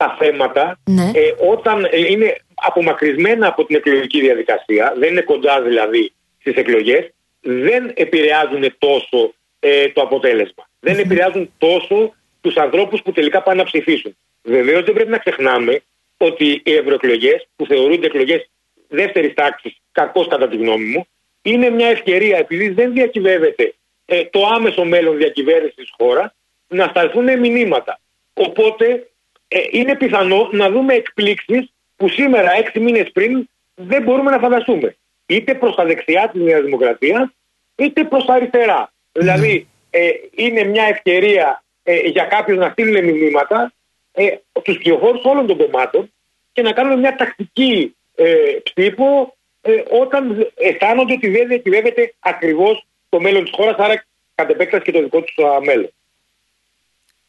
[0.00, 1.10] τα θέματα ναι.
[1.14, 7.10] ε, όταν ε, είναι απομακρυσμένα από την εκλογική διαδικασία, δεν είναι κοντά δηλαδή στις εκλογές,
[7.40, 10.68] δεν επηρεάζουν τόσο ε, το αποτέλεσμα.
[10.80, 14.16] Δεν επηρεάζουν τόσο τους ανθρώπους που τελικά πάνε να ψηφίσουν.
[14.42, 15.82] Βεβαίως δεν πρέπει να ξεχνάμε
[16.16, 18.50] ότι οι ευρωεκλογές που θεωρούνται εκλογές
[18.88, 21.06] δεύτερης τάξης, κακώς κατά τη γνώμη μου,
[21.42, 23.74] είναι μια ευκαιρία επειδή δεν διακυβεύεται
[24.04, 26.34] ε, το άμεσο μέλλον διακυβέρνησης της χώρας
[26.68, 28.00] να σταλθούν μηνύματα.
[28.34, 29.09] Οπότε
[29.52, 34.96] ε, είναι πιθανό να δούμε εκπλήξεις που σήμερα, έξι μήνες πριν, δεν μπορούμε να φανταστούμε.
[35.26, 37.28] Είτε προς τα δεξιά της Νέας Δημοκρατίας,
[37.76, 38.92] είτε προς τα αριστερά.
[39.12, 43.72] Δηλαδή, ε, είναι μια ευκαιρία ε, για κάποιους να στείλουν μηνύματα
[44.12, 46.12] ε, τους πληροφόρους όλων των κομμάτων
[46.52, 53.20] και να κάνουν μια τακτική ε, ψήφο ε, όταν αισθάνονται ότι δεν διακυβεύεται ακριβώς το
[53.20, 55.34] μέλλον της χώρας, άρα κατ' επέκταση και το δικό τους
[55.64, 55.90] μέλλον.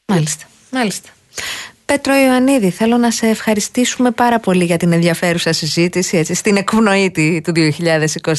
[0.05, 1.09] Μάλιστα, μάλιστα.
[1.91, 7.11] Πέτρο Ιωαννίδη, θέλω να σε ευχαριστήσουμε πάρα πολύ για την ενδιαφέρουσα συζήτηση έτσι, στην εκπνοή
[7.43, 7.51] του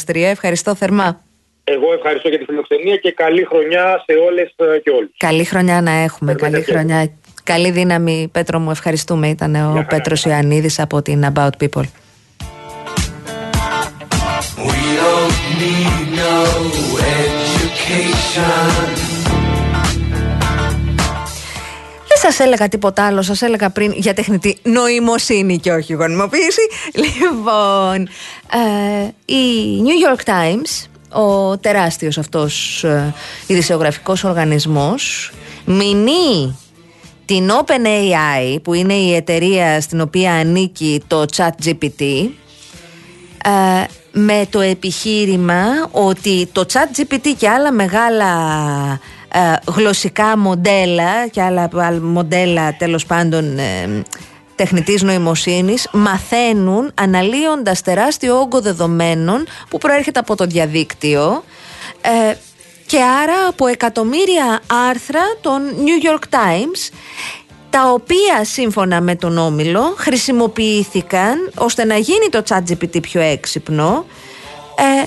[0.06, 0.14] 2023.
[0.14, 1.20] Ευχαριστώ θερμά.
[1.64, 5.10] Εγώ ευχαριστώ για τη φιλοξενία και καλή χρονιά σε όλες ε, και όλους.
[5.16, 7.12] Καλή χρονιά να έχουμε, καλή χρονιά.
[7.42, 9.28] Καλή δύναμη, Πέτρο μου, ευχαριστούμε.
[9.28, 11.84] Ήταν ο Πέτρος Ιωαννίδης από την About People.
[14.68, 16.36] We don't need no
[17.20, 19.11] education.
[22.32, 26.60] Σας έλεγα τίποτα άλλο, σας έλεγα πριν για τεχνητή νοημοσύνη και όχι γονιμοποίηση.
[26.94, 28.08] Λοιπόν,
[28.52, 29.44] ε, η
[29.84, 33.14] New York Times ο τεράστιος αυτός ε,
[33.46, 35.32] ειδησιογραφικός οργανισμός
[35.64, 36.56] μηνύει
[37.24, 42.28] την OpenAI που είναι η εταιρεία στην οποία ανήκει το ChatGPT
[43.44, 48.30] ε, με το επιχείρημα ότι το ChatGPT και άλλα μεγάλα
[48.92, 49.00] ε,
[49.76, 51.70] γλωσσικά μοντέλα και άλλα
[52.02, 54.02] μοντέλα τέλος πάντων ε,
[54.54, 61.44] τεχνητής νοημοσύνης μαθαίνουν αναλύοντας τεράστιο όγκο δεδομένων που προέρχεται από το διαδίκτυο
[62.00, 62.34] ε,
[62.86, 66.92] και άρα από εκατομμύρια άρθρα των New York Times
[67.70, 74.04] τα οποία σύμφωνα με τον Όμιλο χρησιμοποιήθηκαν ώστε να γίνει το ChatGPT πιο έξυπνο
[74.76, 75.02] ε,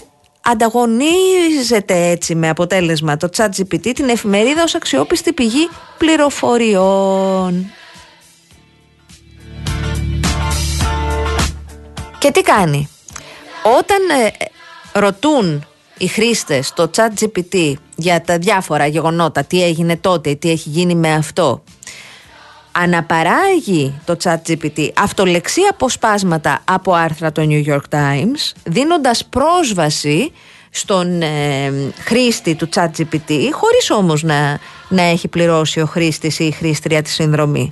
[0.52, 7.66] ανταγωνίζεται έτσι με αποτέλεσμα το ChatGPT την εφημερίδα ως αξιόπιστη πηγή πληροφοριών.
[12.18, 12.90] Και τι κάνει;
[13.78, 14.32] Όταν ε,
[15.00, 15.66] ρωτούν
[15.98, 21.14] οι χρήστες το ChatGPT για τα διάφορα γεγονότα, τι έγινε τότε, τι έχει γίνει με
[21.14, 21.64] αυτό,
[22.78, 30.32] αναπαράγει το ChatGPT αυτολεξία αποσπάσματα από άρθρα του New York Times, δίνοντας πρόσβαση
[30.70, 31.72] στον ε,
[32.04, 34.60] χρήστη του ChatGPT, χωρίς όμως να,
[34.90, 37.72] να έχει πληρώσει ο χρήστης ή η χρήστρια τη συνδρομή.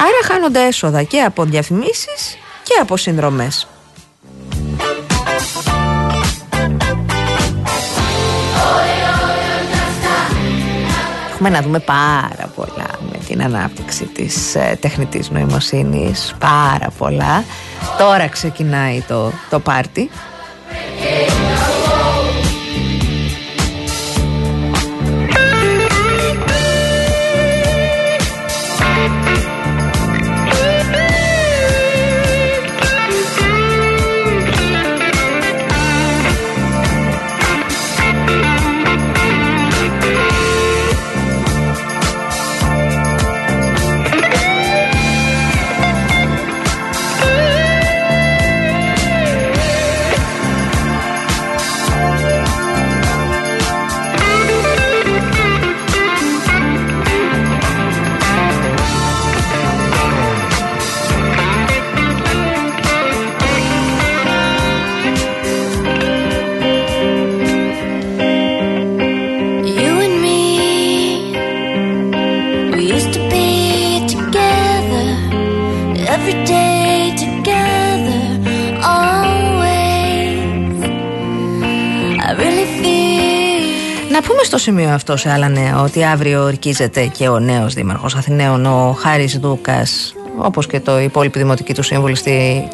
[0.00, 3.68] Άρα χάνονται έσοδα και από διαφημίσεις και από συνδρομές.
[11.34, 16.34] Έχουμε να δούμε πάρα πολλά με την ανάπτυξη της ε, τεχνητής νοημοσύνης.
[16.38, 17.44] Πάρα πολλά.
[17.98, 20.10] Τώρα ξεκινάει το, το πάρτι.
[84.64, 89.38] Σημείο αυτό σε άλλα νέα ότι αύριο ορκίζεται και ο νέος Δήμαρχος Αθηναίων, ο Χάρης
[89.38, 92.16] Δούκας, όπως και το υπόλοιπο δημοτική του σύμβουλη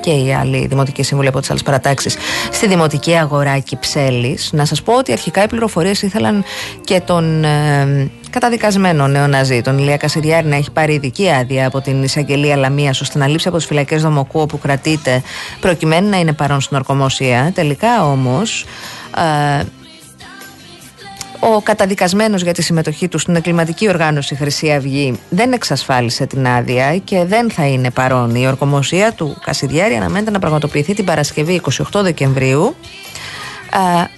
[0.01, 2.17] και οι άλλοι δημοτικοί σύμβουλοι από τις άλλες παρατάξεις,
[2.53, 4.51] στη δημοτική αγορά Κυψέλης.
[4.53, 6.45] Να σας πω ότι αρχικά οι πληροφορίες ήθελαν
[6.85, 12.03] και τον ε, καταδικασμένο νεοναζί, τον Ηλία Κασιριάρη, να έχει πάρει ειδική άδεια από την
[12.03, 15.23] εισαγγελία Λαμία ώστε να λείψει από τις φυλακές Δομοκού όπου κρατείται,
[15.61, 17.51] προκειμένου να είναι παρόν στην ορκομοσία.
[17.55, 18.65] Τελικά όμως.
[19.59, 19.63] Ε,
[21.41, 26.97] ο καταδικασμένος για τη συμμετοχή του στην εγκληματική οργάνωση Χρυσή Αυγή δεν εξασφάλισε την άδεια
[26.97, 28.35] και δεν θα είναι παρόν.
[28.35, 31.61] Η ορκομοσία του Κασιδιάρη αναμένεται να πραγματοποιηθεί την Παρασκευή
[31.93, 32.75] 28 Δεκεμβρίου.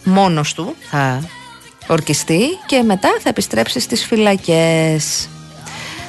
[0.05, 1.29] μόνος του θα
[1.87, 5.29] ορκιστεί και μετά θα επιστρέψει στις φυλακές.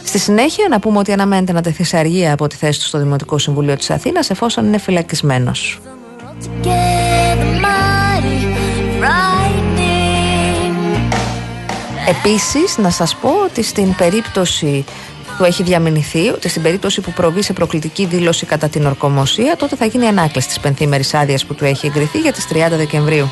[0.03, 2.97] Στη συνέχεια να πούμε ότι αναμένεται να τεθεί σε αργία από τη θέση του στο
[2.97, 5.79] Δημοτικό Συμβουλίο της Αθήνας εφόσον είναι φυλακισμένος.
[12.07, 14.85] Επίσης να σας πω ότι στην περίπτωση
[15.37, 19.75] που έχει διαμηνηθεί ότι στην περίπτωση που προβεί σε προκλητική δήλωση κατά την ορκομοσία τότε
[19.75, 23.29] θα γίνει ανάκληση της πενθήμερης άδειας που του έχει εγκριθεί για τις 30 Δεκεμβρίου.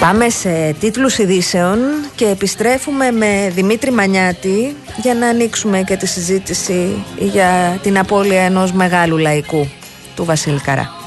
[0.00, 1.78] Πάμε σε τίτλους ειδήσεων
[2.14, 8.72] και επιστρέφουμε με Δημήτρη Μανιάτη για να ανοίξουμε και τη συζήτηση για την απώλεια ενός
[8.72, 9.68] μεγάλου λαϊκού
[10.14, 10.98] του Βασίλη Καρά.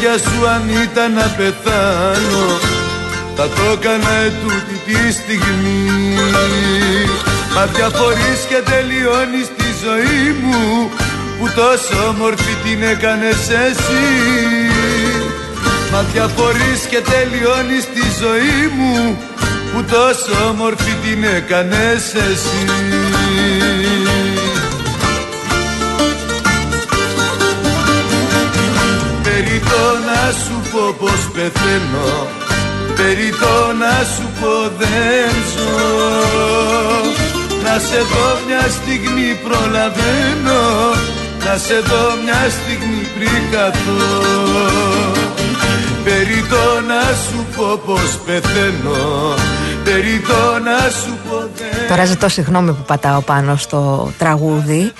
[0.00, 2.46] Χέρια σου αν ήταν να πεθάνω.
[3.36, 6.16] Θα το έκανα ετούτη τη στιγμή.
[7.54, 10.90] Μα διαφορείς και τελειώνεις τη ζωή μου
[11.38, 14.06] που τόσο όμορφη την έκανες εσύ.
[15.92, 19.18] Μα διαφορείς και τελειώνεις τη ζωή μου
[19.72, 22.64] που τόσο όμορφη την έκανες εσύ
[29.70, 32.10] Περί να σου πω πως πεθαίνω.
[32.96, 33.30] Περί
[33.82, 35.74] να σου πω δεν ζω.
[37.64, 40.60] Να σε δω μια στιγμή προλαβαίνω.
[41.44, 44.02] Να σε δω μια στιγμή πριν καθώ.
[46.04, 46.44] Περί
[46.90, 49.34] να σου πω πως πεθαίνω.
[49.84, 50.22] Περί
[50.64, 54.92] να σου πω δεν Τώρα ζητώ συγγνώμη που πατάω πάνω στο τραγούδι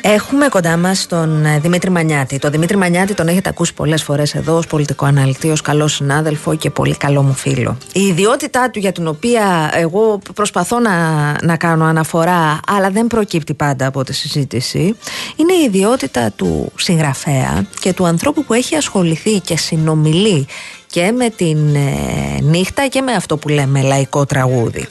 [0.00, 2.38] Έχουμε κοντά μας τον ε, Δημήτρη Μανιάτη.
[2.38, 6.54] Τον Δημήτρη Μανιάτη τον έχετε ακούσει πολλές φορές εδώ ως πολιτικό αναλυτή, ως καλός συνάδελφο
[6.54, 7.78] και πολύ καλό μου φίλο.
[7.92, 10.96] Η ιδιότητά του για την οποία εγώ προσπαθώ να,
[11.42, 14.96] να κάνω αναφορά, αλλά δεν προκύπτει πάντα από τη συζήτηση,
[15.36, 20.46] είναι η ιδιότητα του συγγραφέα και του ανθρώπου που έχει ασχοληθεί και συνομιλεί
[20.86, 24.88] και με την ε, νύχτα και με αυτό που λέμε λαϊκό τραγούδι.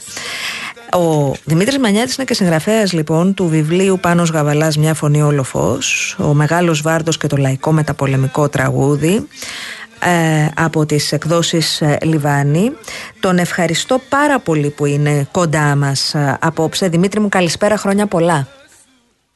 [0.92, 6.16] Ο Δημήτρης Μανιάτης είναι και συγγραφέας λοιπόν του βιβλίου Πάνος Γαβαλάς Μια φωνή όλο φως,
[6.18, 9.28] ο μεγάλος βάρδος και το λαϊκό μεταπολεμικό τραγούδι.
[10.04, 12.72] Ε, από τις εκδόσεις ε, Λιβάνη
[13.20, 16.88] Τον ευχαριστώ πάρα πολύ που είναι κοντά μας ε, απόψε.
[16.88, 18.48] Δημήτρη μου καλησπέρα χρόνια πολλά.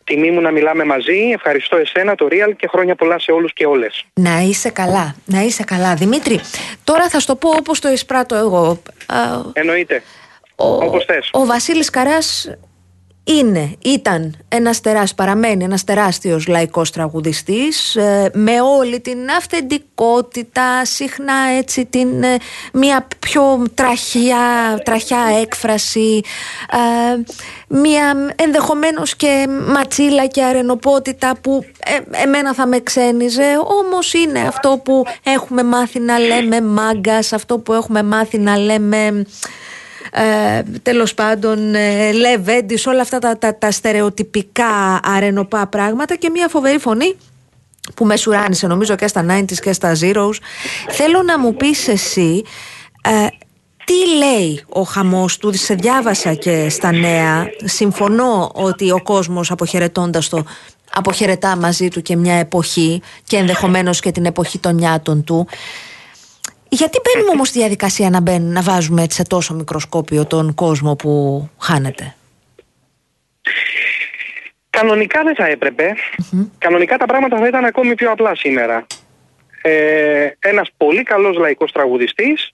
[0.05, 3.67] Τιμή μου να μιλάμε μαζί, ευχαριστώ εσένα, το Real και χρόνια πολλά σε όλους και
[3.67, 4.05] όλες.
[4.15, 5.95] Να είσαι καλά, να είσαι καλά.
[5.95, 6.41] Δημήτρη,
[6.85, 8.83] τώρα θα σου το πω όπως το εισπράττω εγώ.
[9.53, 10.03] Εννοείται
[10.63, 12.49] ο, ο Βασίλης Καράς
[13.25, 21.35] είναι, ήταν ένας τεράστιος, παραμένει ένας τεράστιος λαϊκός τραγουδιστής ε, με όλη την αυθεντικότητα, συχνά
[21.59, 22.37] έτσι την ε,
[22.73, 26.21] μια πιο τραχιά, τραχιά έκφραση,
[26.73, 27.23] ε,
[27.69, 31.65] μια ενδεχομένως και ματσίλα και αρενοπότητα που
[32.11, 37.73] εμένα θα με ξένιζε, όμως είναι αυτό που έχουμε μάθει να λέμε μάγκας, αυτό που
[37.73, 39.25] έχουμε μάθει να λέμε
[40.13, 42.11] ε, τέλος πάντων ε,
[42.87, 47.17] όλα αυτά τα, τα, τα στερεοτυπικά αρενοπά πράγματα και μια φοβερή φωνή
[47.95, 50.35] που με σουράνισε νομίζω και στα 90s και στα Zeros.
[50.89, 52.43] Θέλω να μου πεις εσύ
[53.03, 53.27] ε,
[53.85, 57.47] τι λέει ο χαμός του, σε διάβασα και στα νέα.
[57.65, 60.45] Συμφωνώ ότι ο κόσμος αποχαιρετώντας το
[60.93, 65.47] αποχαιρετά μαζί του και μια εποχή και ενδεχομένως και την εποχή των νιάτων του
[66.75, 70.97] γιατί μπαίνουμε όμως στη διαδικασία να, μπαίνουμε, να βάζουμε έτσι σε τόσο μικροσκόπιο τον κόσμο
[70.97, 72.15] που χάνεται;
[74.71, 75.95] Κανονικά δεν θα επρεπε
[76.59, 78.87] Κανονικά τα πράγματα θα ήταν ακόμη πιο απλά σήμερα.
[79.63, 82.53] Ε, ένας πολύ καλός λαϊκός τραγουδιστής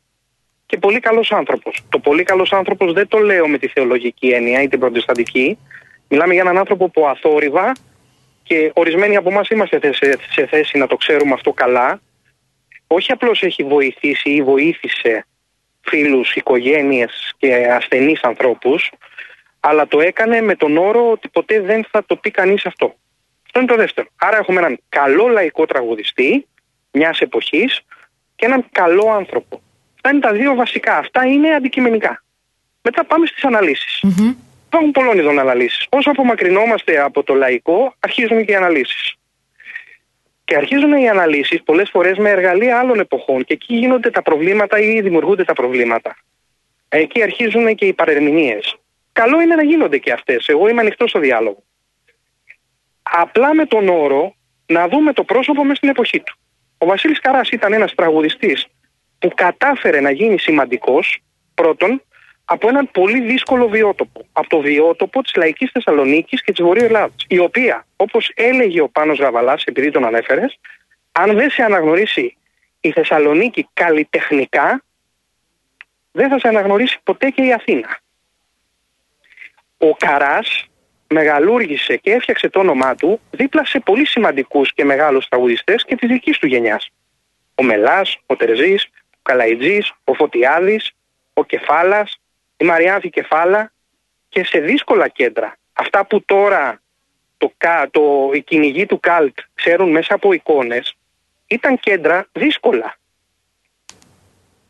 [0.66, 1.84] και πολύ καλός άνθρωπος.
[1.88, 5.58] Το πολύ καλός άνθρωπος δεν το λέω με τη θεολογική έννοια ή την προτεσταντική.
[6.08, 7.72] Μιλάμε για έναν άνθρωπο που αθόρυβα
[8.42, 9.80] και ορισμένοι από εμάς είμαστε
[10.30, 12.00] σε θέση να το ξέρουμε αυτό καλά
[12.89, 15.26] όχι απλώς έχει βοηθήσει ή βοήθησε
[15.80, 18.91] φίλους, οικογένειες και ασθενείς ανθρώπους,
[19.61, 22.95] αλλά το έκανε με τον όρο ότι ποτέ δεν θα το πει κανείς αυτό.
[23.47, 24.09] Αυτό είναι το δεύτερο.
[24.16, 26.47] Άρα έχουμε έναν καλό λαϊκό τραγουδιστή
[26.91, 27.80] μιας εποχής
[28.36, 29.61] και έναν καλό άνθρωπο.
[29.95, 30.97] Αυτά είναι τα δύο βασικά.
[30.97, 32.22] Αυτά είναι αντικειμενικά.
[32.82, 34.01] Μετά πάμε στις αναλύσεις.
[34.03, 34.34] Mm-hmm.
[34.66, 35.86] Υπάρχουν πολλών ειδών αναλύσεις.
[35.89, 39.14] Όσο απομακρυνόμαστε από το λαϊκό, αρχίζουν και οι αναλύσεις.
[40.49, 44.78] Και αρχίζουν οι αναλύσεις πολλές φορές με εργαλεία άλλων εποχών και εκεί γίνονται τα προβλήματα
[44.78, 46.16] ή δημιουργούνται τα προβλήματα.
[46.88, 48.76] Εκεί αρχίζουν και οι παρερμηνίες.
[49.12, 50.49] Καλό είναι να γίνονται και αυτές.
[50.49, 51.62] Εγώ είμαι ανοιχτό στο διάλογο.
[53.03, 54.34] Απλά με τον όρο
[54.66, 56.36] να δούμε το πρόσωπο μες στην εποχή του.
[56.78, 58.66] Ο Βασίλης Καράς ήταν ένας τραγουδιστής
[59.18, 61.18] που κατάφερε να γίνει σημαντικός
[61.55, 62.03] πρώτον
[62.51, 64.26] από έναν πολύ δύσκολο βιότοπο.
[64.32, 67.14] Από το βιότοπο της λαϊκής Θεσσαλονίκης και της Βορείου Ελλάδα.
[67.28, 70.59] Η οποία, όπως έλεγε ο Πάνος Γαβαλάς, επειδή τον ανέφερες,
[71.12, 72.36] αν δεν σε αναγνωρίσει
[72.80, 74.84] η Θεσσαλονίκη καλλιτεχνικά,
[76.12, 77.99] δεν θα σε αναγνωρίσει ποτέ και η Αθήνα.
[79.78, 80.64] Ο Καράς
[81.09, 86.09] μεγαλούργησε και έφτιαξε το όνομά του δίπλα σε πολύ σημαντικούς και μεγάλους τραγουδιστές και της
[86.09, 86.90] δικής του γενιάς.
[87.55, 90.90] Ο Μελάς, ο Τερζής, ο Καλαϊτζής, ο Φωτιάδης,
[91.34, 92.20] ο Κεφάλας,
[92.59, 93.72] η Μαριάνθη Κεφάλα
[94.28, 95.56] και σε δύσκολα κέντρα.
[95.72, 96.80] Αυτά που τώρα
[97.36, 97.52] το,
[97.90, 100.96] το, οι κυνηγοί του Καλτ ξέρουν μέσα από εικόνες
[101.46, 102.96] ήταν κέντρα δύσκολα.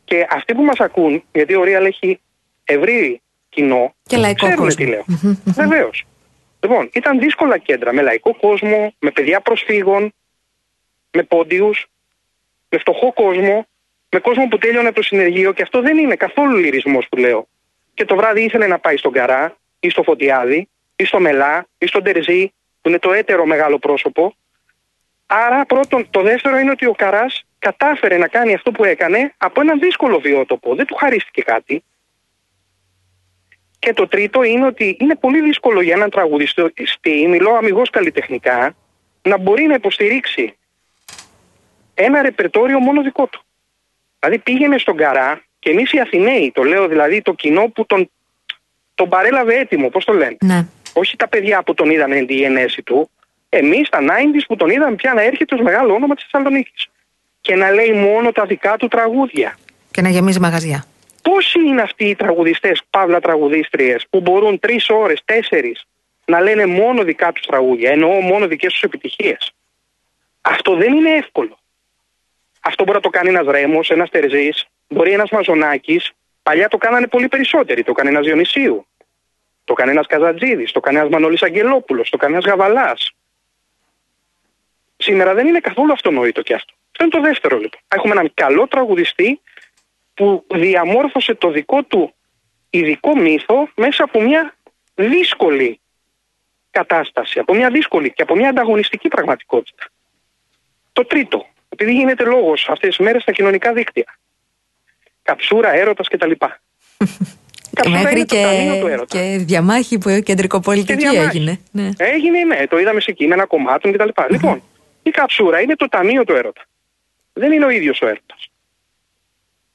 [0.05, 2.19] Και αυτοί που μας ακούν, γιατί ο Real έχει
[2.63, 4.85] ευρύ κοινό, και λαϊκό ξέρουν κόσμο.
[4.85, 5.05] τι λέω.
[5.45, 6.05] Βεβαίως.
[6.61, 10.13] Λοιπόν, ήταν δύσκολα κέντρα με λαϊκό κόσμο, με παιδιά προσφύγων,
[11.11, 11.87] με πόντιους,
[12.69, 13.67] με φτωχό κόσμο,
[14.09, 17.47] με κόσμο που τέλειωνε το συνεργείο και αυτό δεν είναι καθόλου λυρισμός που λέω
[17.99, 21.87] και το βράδυ ήθελε να πάει στον Καρά ή στο Φωτιάδη ή στο Μελά ή
[21.87, 24.35] στον Τερζή που που είναι το έτερο μεγάλο πρόσωπο.
[25.25, 29.61] Άρα πρώτον, το δεύτερο είναι ότι ο Καράς κατάφερε να κάνει αυτό που έκανε από
[29.61, 30.75] ένα δύσκολο βιότοπο.
[30.75, 31.83] Δεν του χαρίστηκε κάτι.
[33.79, 38.75] Και το τρίτο είναι ότι είναι πολύ δύσκολο για έναν τραγουδιστή, μιλώ αμυγός καλλιτεχνικά,
[39.21, 40.57] να μπορεί να υποστηρίξει
[41.93, 43.41] ένα ρεπερτόριο μόνο δικό του.
[44.19, 48.09] Δηλαδή πήγαινε στον Καρά και εμείς οι Αθηναίοι, το λέω δηλαδή το κοινό που τον,
[48.95, 50.65] τον παρέλαβε έτοιμο, πώς το λένε; Ναι.
[50.93, 53.09] Όχι τα παιδιά που τον είδαν τη γενέση του,
[53.49, 54.03] εμείς τα 90
[54.47, 56.87] που τον είδαμε πια να έρχεται ως μεγάλο όνομα της Θεσσαλονίκης.
[57.41, 59.57] Και να λέει μόνο τα δικά του τραγούδια.
[59.91, 60.85] Και να γεμίζει μαγαζιά.
[61.21, 65.85] Πόσοι είναι αυτοί οι τραγουδιστές, παύλα τραγουδίστριες, που μπορούν τρεις ώρες, τέσσερις
[66.25, 69.51] να λένε μόνο δικά τους τραγούδια, εννοώ μόνο δικές τους επιτυχίες;
[70.41, 71.57] Αυτό δεν είναι εύκολο.
[72.59, 76.11] Αυτό μπορεί να το κάνει ένας Ρέμος, ένας Τερζής, μπορεί ένας Μαζονάκης.
[76.43, 77.83] Παλιά το κάνανε πολύ περισσότεροι.
[77.83, 78.85] Το κάνει ένα Διονυσίου.
[79.63, 80.71] Το κάνει ένα Καζατζίδης.
[80.71, 82.09] Το κάνει ένα Μανώλης Αγγελόπουλος.
[82.09, 83.11] Το κάνει ένα Γαβαλάς.
[84.97, 86.73] Σήμερα δεν είναι καθόλου αυτονόητο και αυτό.
[86.91, 87.81] Αυτό είναι το δεύτερο λοιπόν.
[87.87, 89.41] Έχουμε έναν καλό τραγουδιστή
[90.13, 92.13] που διαμόρφωσε το δικό του
[92.69, 94.55] ειδικό μύθο μέσα από μια
[94.95, 95.79] δύσκολη
[96.71, 99.85] κατάσταση, από μια δύσκολη και από μια ανταγωνιστική πραγματικότητα.
[100.93, 104.17] Το τρίτο, επειδή γίνεται λόγος αυτές τις μέρες στα κοινωνικά δίκτυα.
[105.23, 106.31] Καψούρα, έρωτας κτλ.
[107.87, 108.45] Μέχρι και,
[109.07, 111.59] και διαμάχη που κεντρικοπολιτική έγινε.
[111.71, 111.89] Ναι.
[111.97, 114.09] Έγινε, ναι, το είδαμε σε κείμενα κομμάτων κτλ.
[114.29, 114.63] Λοιπόν,
[115.03, 116.61] η καψούρα είναι το ταμείο του έρωτα.
[117.33, 118.49] Δεν είναι ο ίδιος ο έρωτας.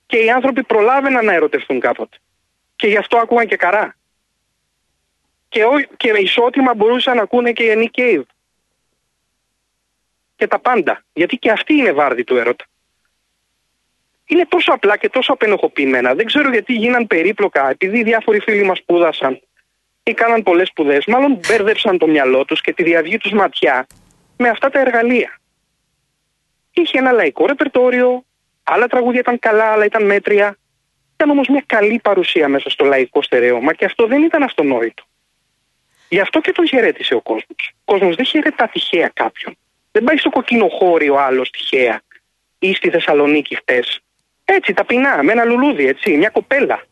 [0.07, 2.17] Και οι άνθρωποι προλάβαιναν να ερωτευτούν κάποτε.
[2.77, 3.97] Και γι' αυτό άκουγαν και καρά.
[5.49, 5.63] Και,
[5.97, 8.23] και ισότιμα μπορούσαν να ακούνε και οι Nick
[10.37, 11.03] και τα πάντα.
[11.13, 12.65] Γιατί και αυτή είναι βάρδη του έρωτα.
[14.27, 16.15] Είναι τόσο απλά και τόσο απενοχοποιημένα.
[16.15, 19.41] Δεν ξέρω γιατί γίναν περίπλοκα, επειδή διάφοροι φίλοι μας σπούδασαν
[20.03, 21.07] ή κάναν πολλές σπουδές.
[21.07, 23.87] Μάλλον μπέρδεψαν το μυαλό τους και τη διαυγή τους ματιά
[24.37, 25.39] με αυτά τα εργαλεία.
[26.73, 28.25] Είχε ένα λαϊκό ρεπερτόριο,
[28.63, 30.57] άλλα τραγούδια ήταν καλά, άλλα ήταν μέτρια.
[31.15, 35.05] Ήταν όμως μια καλή παρουσία μέσα στο λαϊκό στερέωμα και αυτό δεν ήταν αυτονόητο.
[36.09, 37.73] Γι' αυτό και τον χαιρέτησε ο κόσμος.
[37.85, 39.57] Ο κόσμος δεν χαιρετά τυχαία κάποιον.
[39.93, 42.03] Δεν πάει στο κοκκίνο χώριο άλλος τυχαία
[42.59, 44.04] ή στη Θεσσαλονίκη χτες.
[44.45, 46.83] Έτσι, ταπεινά, με ένα λουλούδι, έτσι, μια κοπέλα.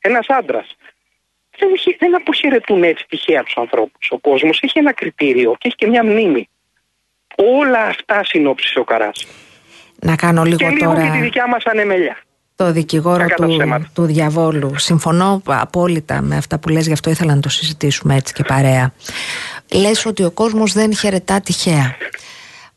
[0.00, 0.76] Ένας άντρας.
[1.58, 1.68] Δεν,
[1.98, 4.10] δεν αποχαιρετούν έτσι τυχαία τους ανθρώπους.
[4.10, 6.48] Ο κόσμος έχει ένα κριτήριο και έχει και μια μνήμη.
[7.36, 9.26] Όλα αυτά συνόψισε ο Καράς.
[10.00, 12.16] Να κάνω λίγο και λίγο και τη δικιά μας ανεμελιά.
[12.56, 13.58] Το δικηγόρο του,
[13.94, 14.78] του διαβόλου.
[14.78, 18.92] Συμφωνώ απόλυτα με αυτά που λες, γι' αυτό ήθελα να το συζητήσουμε έτσι και παρέα.
[19.72, 21.96] Λες ότι ο κόσμος δεν χαιρετά τυχαία.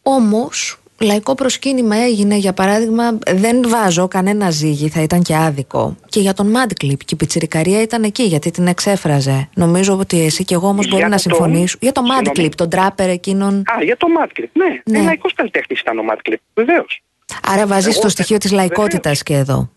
[0.01, 5.95] Όμως λαϊκό προσκύνημα έγινε για παράδειγμα δεν βάζω κανένα ζύγι θα ήταν και άδικο.
[6.09, 9.49] Και για τον Mad Clip και η πιτσιρικαρία ήταν εκεί γιατί την εξέφραζε.
[9.55, 11.79] Νομίζω ότι εσύ και εγώ όμως μπορεί να συμφωνήσουμε.
[11.81, 13.53] Για το Mad Clip, τον τράπερ εκείνον.
[13.57, 14.97] Α, για το Mad Clip, ναι, ναι.
[14.97, 17.01] ένα λαϊκός καλλιτέχνης ήταν ο Mad Clip, βεβαίως.
[17.43, 19.69] Άρα βάζεις το στοιχείο της λαϊκότητας και εδώ.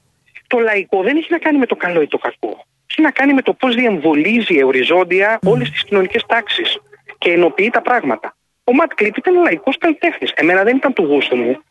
[0.46, 2.66] Το λαϊκό δεν έχει να κάνει με το καλό ή το κακό.
[2.90, 5.50] Έχει να κάνει με το πώς διεμβολίζει οριζόντια mm.
[5.50, 6.78] όλες τις κοινωνικές τάξεις
[7.18, 8.36] και ενοποιεί τα πράγματα.
[8.68, 10.32] Ο Ματ Κλίπ ήταν λαϊκός καλλιτέχνης.
[10.34, 11.62] Εμένα δεν ήταν του γούστου μου.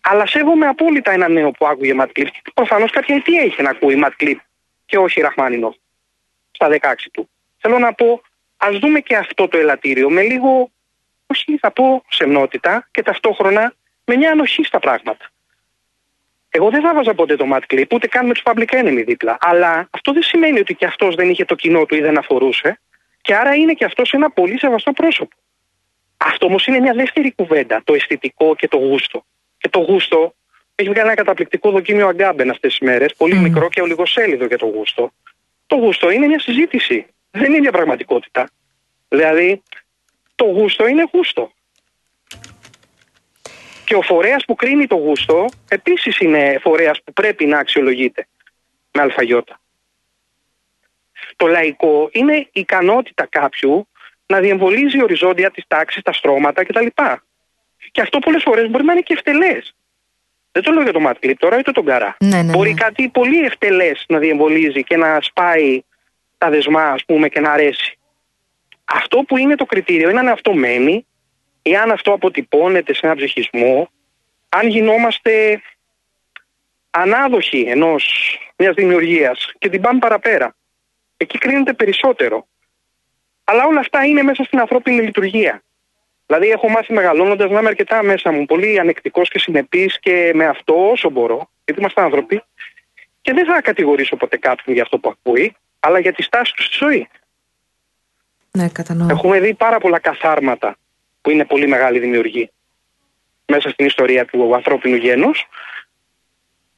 [0.00, 2.28] Αλλά σέβομαι απόλυτα ένα νέο που άκουγε Ματ Κλίπ.
[2.54, 4.38] Προφανώς κάποια αιτία είχε να ακούει Ματ Κλίπ
[4.86, 5.74] και όχι Ραχμάνινο
[6.50, 6.76] στα 16
[7.12, 7.28] του.
[7.58, 8.22] Θέλω να πω,
[8.56, 10.70] ας δούμε και αυτό το ελαττήριο με λίγο,
[11.26, 13.74] όχι θα πω σεμνότητα και ταυτόχρονα
[14.04, 15.30] με μια ανοχή στα πράγματα.
[16.48, 19.36] Εγώ δεν θα βάζα ποτέ το Ματ Κλίπ, ούτε καν με τους Public Enemy δίπλα.
[19.40, 22.80] Αλλά αυτό δεν σημαίνει ότι και αυτός δεν είχε το κοινό του ή δεν αφορούσε.
[23.20, 25.36] Και άρα είναι και αυτός ένα πολύ σεβαστό πρόσωπο.
[26.18, 29.24] Αυτό όμως είναι μια δεύτερη κουβέντα, το αισθητικό και το γούστο.
[29.58, 30.34] Και το γούστο
[30.74, 34.66] έχει βγάλει ένα καταπληκτικό δοκίμιο Αγκάμπεν αυτές τις μέρες, πολύ μικρό και ολιγοσέλιδο για το
[34.66, 35.12] γούστο.
[35.66, 37.06] Το γούστο είναι μια συζήτηση.
[37.30, 38.50] Δεν είναι μια πραγματικότητα.
[39.08, 39.62] Δηλαδή,
[40.34, 41.52] το γούστο είναι γούστο.
[43.84, 48.26] Και ο φορέας που κρίνει το γούστο επίσης είναι φορέας που πρέπει να αξιολογείται
[48.92, 49.60] με αλφαγιώτα.
[51.36, 53.88] Το λαϊκό είναι η ικανότητα κάποιου
[54.28, 56.86] να διεμβολίζει οριζόντια της τάξης, τα στρώματα κτλ.
[57.90, 59.74] Και αυτό πολλές φορές μπορεί να είναι και ευτελές.
[60.52, 62.16] Δεν το λέω για το Ματκλίπ τώρα, είτε τον Καρά.
[62.20, 62.80] Ναι, ναι, μπορεί ναι.
[62.80, 65.82] κάτι πολύ ευτελές να διεμβολίζει και να σπάει
[66.38, 67.98] τα δεσμά, ας πούμε, και να αρέσει.
[68.84, 71.06] Αυτό που είναι το κριτήριο είναι αν αυτό μένει
[71.62, 73.90] ή αν αυτό αποτυπώνεται σε ένα ψυχισμό,
[74.48, 75.62] αν γινόμαστε
[76.90, 78.04] ανάδοχοι ενός
[78.56, 80.54] μιας δημιουργίας και την πάμε παραπέρα.
[81.16, 82.46] Εκεί κρίνεται περισσότερο.
[83.50, 85.62] Αλλά όλα αυτά είναι μέσα στην ανθρώπινη λειτουργία.
[86.26, 90.46] Δηλαδή, έχω μάθει μεγαλώνοντας να είμαι αρκετά μέσα μου, πολύ ανεκτικός και συνεπής και με
[90.46, 92.42] αυτό όσο μπορώ, γιατί είμαστε άνθρωποι.
[93.20, 96.62] Και δεν θα κατηγορήσω ποτέ κάποιον για αυτό που ακούει, αλλά για τη στάση του
[96.62, 97.08] στη ζωή.
[98.50, 99.06] Ναι, κατανοώ.
[99.10, 100.76] Έχουμε δει πάρα πολλά καθάρματα
[101.20, 102.50] που είναι πολύ μεγάλη δημιουργή
[103.46, 105.48] μέσα στην ιστορία του ανθρώπινου γένους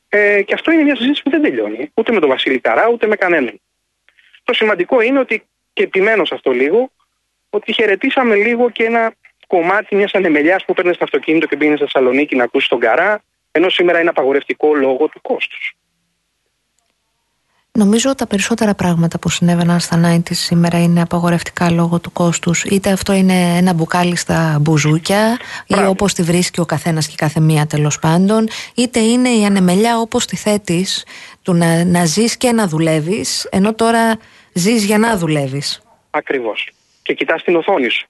[0.09, 3.07] ε, και αυτό είναι μια συζήτηση που δεν τελειώνει ούτε με τον Βασίλη Καρά ούτε
[3.07, 3.61] με κανέναν.
[4.45, 6.91] Το σημαντικό είναι ότι και επιμένω σε αυτό λίγο
[7.51, 9.13] ότι χαιρετήσαμε λίγο και ένα
[9.47, 13.23] κομμάτι μιας ανεμελιάς που παίρνει στο αυτοκίνητο και πήγαινε στη Θεσσαλονίκη να ακούσεις τον Καρά,
[13.51, 15.75] ενώ σήμερα είναι απαγορευτικό λόγω του κόστους.
[17.73, 22.65] Νομίζω τα περισσότερα πράγματα που συνέβαιναν στα 90 σήμερα είναι απαγορευτικά λόγω του κόστους.
[22.65, 27.41] Είτε αυτό είναι ένα μπουκάλι στα μπουζούκια, ή όπως τη βρίσκει ο καθένας και κάθε
[27.41, 31.05] μία τέλος πάντων, είτε είναι η ανεμελιά όπως τη θέτεις,
[31.43, 34.19] του να, να ζεις και να δουλεύεις, ενώ τώρα
[34.53, 35.83] ζεις για να δουλεύεις.
[36.11, 36.69] Ακριβώς.
[37.03, 38.07] Και κοιτάς την οθόνη σου.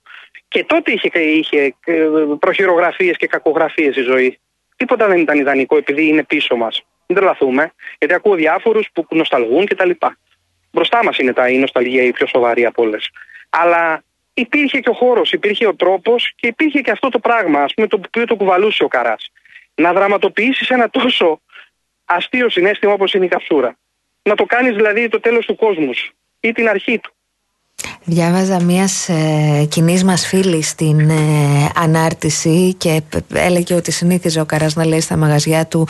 [0.49, 1.95] Και τότε είχε, είχε ε,
[2.39, 4.39] προχειρογραφίες και κακογραφίες η ζωή.
[4.77, 6.83] Τίποτα δεν ήταν ιδανικό επειδή είναι πίσω μας.
[7.07, 9.91] Μην τρελαθούμε, γιατί ακούω διάφορους που νοσταλγούν κτλ.
[10.73, 13.11] Μπροστά μας είναι τα, η νοσταλγία η πιο σοβαρή από όλες.
[13.51, 14.03] Αλλά
[14.35, 17.87] υπήρχε και ο χώρος, υπήρχε ο τρόπος και υπήρχε και αυτό το πράγμα, ας πούμε,
[17.87, 19.31] το οποίο το κουβαλούσε ο Καράς.
[19.75, 21.41] Να δραματοποιήσεις ένα τόσο
[22.05, 23.77] αστείο συνέστημα όπως είναι η καψούρα.
[24.23, 25.91] Να το κάνεις δηλαδή το τέλος του κόσμου
[26.41, 27.15] ή την αρχή του.
[28.05, 31.15] Διάβαζα μια ε, κοινής μας φίλη στην ε,
[31.75, 33.03] ανάρτηση και
[33.33, 35.89] έλεγε ότι συνήθιζε ο Καράς να λέει στα μαγαζιά του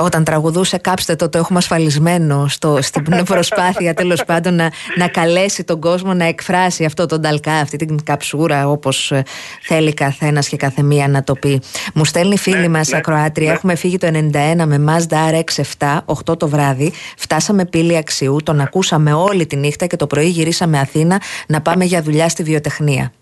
[0.00, 5.64] όταν τραγουδούσε κάψτε το, το έχουμε ασφαλισμένο στο, στην προσπάθεια τέλος πάντων να, να καλέσει
[5.64, 9.22] τον κόσμο να εκφράσει αυτό τον ταλκά, αυτή την καψούρα όπως ε,
[9.62, 11.60] θέλει καθένας και καθεμία να το πει.
[11.94, 13.54] Μου στέλνει φίλη ναι, μας ναι, ακροάτρια, ναι.
[13.54, 15.98] έχουμε φύγει το 91 με Mazda RX-7,
[16.30, 20.78] 8 το βράδυ, φτάσαμε πύλη αξιού, τον ακούσαμε όλη τη νύχτα και το πρωί γυρίσαμε
[20.78, 23.12] Αθήνα να πάμε για δουλειά στη βιοτεχνία.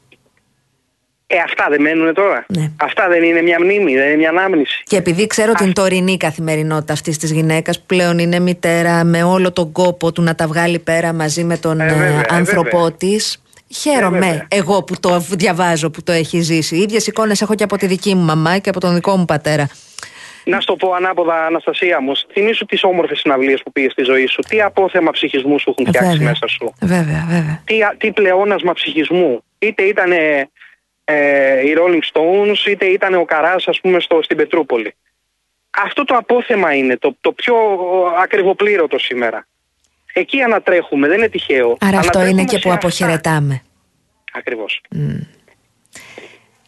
[1.28, 2.44] Ε, αυτά δεν μένουν τώρα.
[2.48, 2.70] Ναι.
[2.76, 4.82] Αυτά δεν είναι μια μνήμη, δεν είναι μια ανάμνηση.
[4.84, 9.52] Και επειδή ξέρω την τωρινή καθημερινότητα αυτής της γυναίκας που πλέον είναι μητέρα με όλο
[9.52, 13.42] τον κόπο του να τα βγάλει πέρα μαζί με τον ε, ε, ε άνθρωπό της.
[13.68, 16.76] Χαίρομαι εγώ που το διαβάζω, που το έχει ζήσει.
[16.76, 19.24] Οι ίδιες εικόνες έχω και από τη δική μου μαμά και από τον δικό μου
[19.24, 19.68] πατέρα.
[20.48, 22.12] Να σου το πω ανάποδα, Αναστασία μου.
[22.32, 24.40] Θυμήσου τις όμορφες συναυλίες που πήγες στη ζωή σου.
[24.48, 26.74] Τι απόθεμα ψυχισμού σου έχουν φτιάξει μέσα σου.
[26.80, 27.62] Βέβαια, βέβαια.
[27.64, 29.42] Τι, τι πλεόνασμα ψυχισμού.
[29.58, 30.12] Είτε ήταν
[31.04, 34.94] ε, οι Rolling Stones, είτε ήταν ο Καράς, ας πούμε, στο, στην Πετρούπολη.
[35.70, 37.54] Αυτό το απόθεμα είναι το, το πιο
[38.22, 39.46] ακριβοπλήρωτο σήμερα.
[40.12, 41.76] Εκεί ανατρέχουμε, δεν είναι τυχαίο.
[41.80, 43.62] Άρα αυτό είναι και που αποχαιρετάμε.
[44.32, 44.80] Ακριβώς.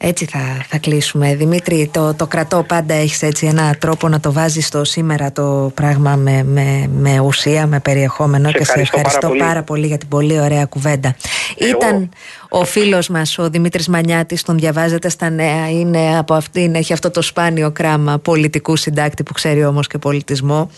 [0.00, 0.38] Έτσι θα,
[0.68, 1.34] θα κλείσουμε.
[1.34, 2.94] Δημήτρη, το, το κρατώ πάντα.
[2.94, 7.66] Έχεις έτσι ένα τρόπο να το βάζεις στο σήμερα το πράγμα με, με, με ουσία,
[7.66, 8.52] με περιεχόμενο.
[8.52, 9.86] και σε ευχαριστώ πάρα πολύ.
[9.86, 11.16] για την πολύ ωραία κουβέντα.
[11.56, 12.10] Ήταν
[12.48, 15.70] ο φίλος μας, ο Δημήτρης Μανιάτης, τον διαβάζετε στα νέα.
[15.70, 20.70] Είναι από αυτήν, έχει αυτό το σπάνιο κράμα πολιτικού συντάκτη που ξέρει όμως και πολιτισμό.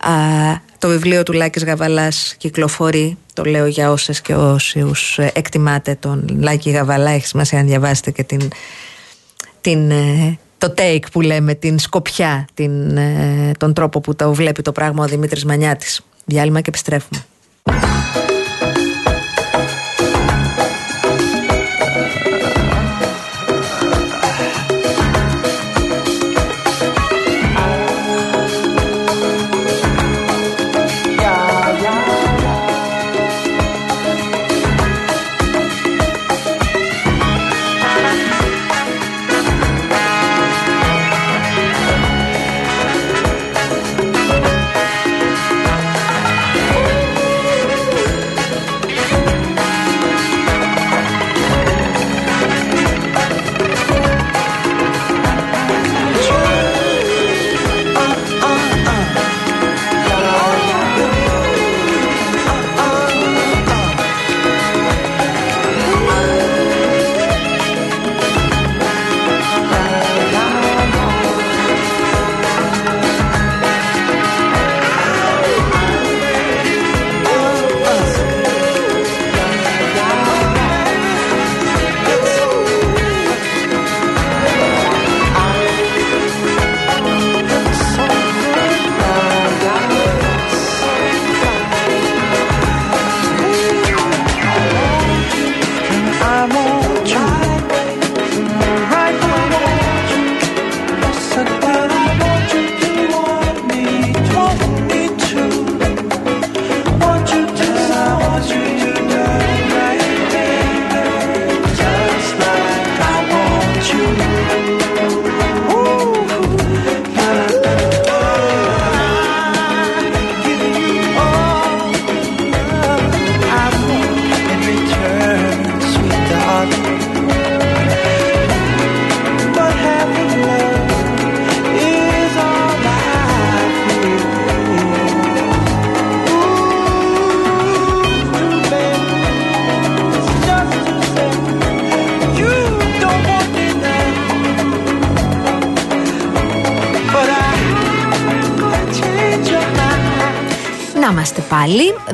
[0.00, 0.12] Α,
[0.78, 6.70] το βιβλίο του Λάκης Γαβαλάς κυκλοφορεί, το λέω για όσες και όσους εκτιμάτε τον Λάκη
[6.70, 8.48] Γαβαλά, έχει σημασία να διαβάσετε και την,
[9.60, 14.62] την, ε, το take που λέμε, την σκοπιά, την, ε, τον τρόπο που το βλέπει
[14.62, 16.00] το πράγμα ο Δημήτρης Μανιάτης.
[16.24, 17.24] Διάλειμμα και επιστρέφουμε.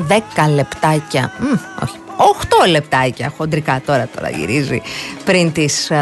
[0.09, 1.31] 10 λεπτάκια.
[1.39, 1.99] Μ, Όχι.
[2.65, 4.81] 8 λεπτάκια χοντρικά τώρα τώρα γυρίζει.
[5.25, 5.93] Πριν τις 7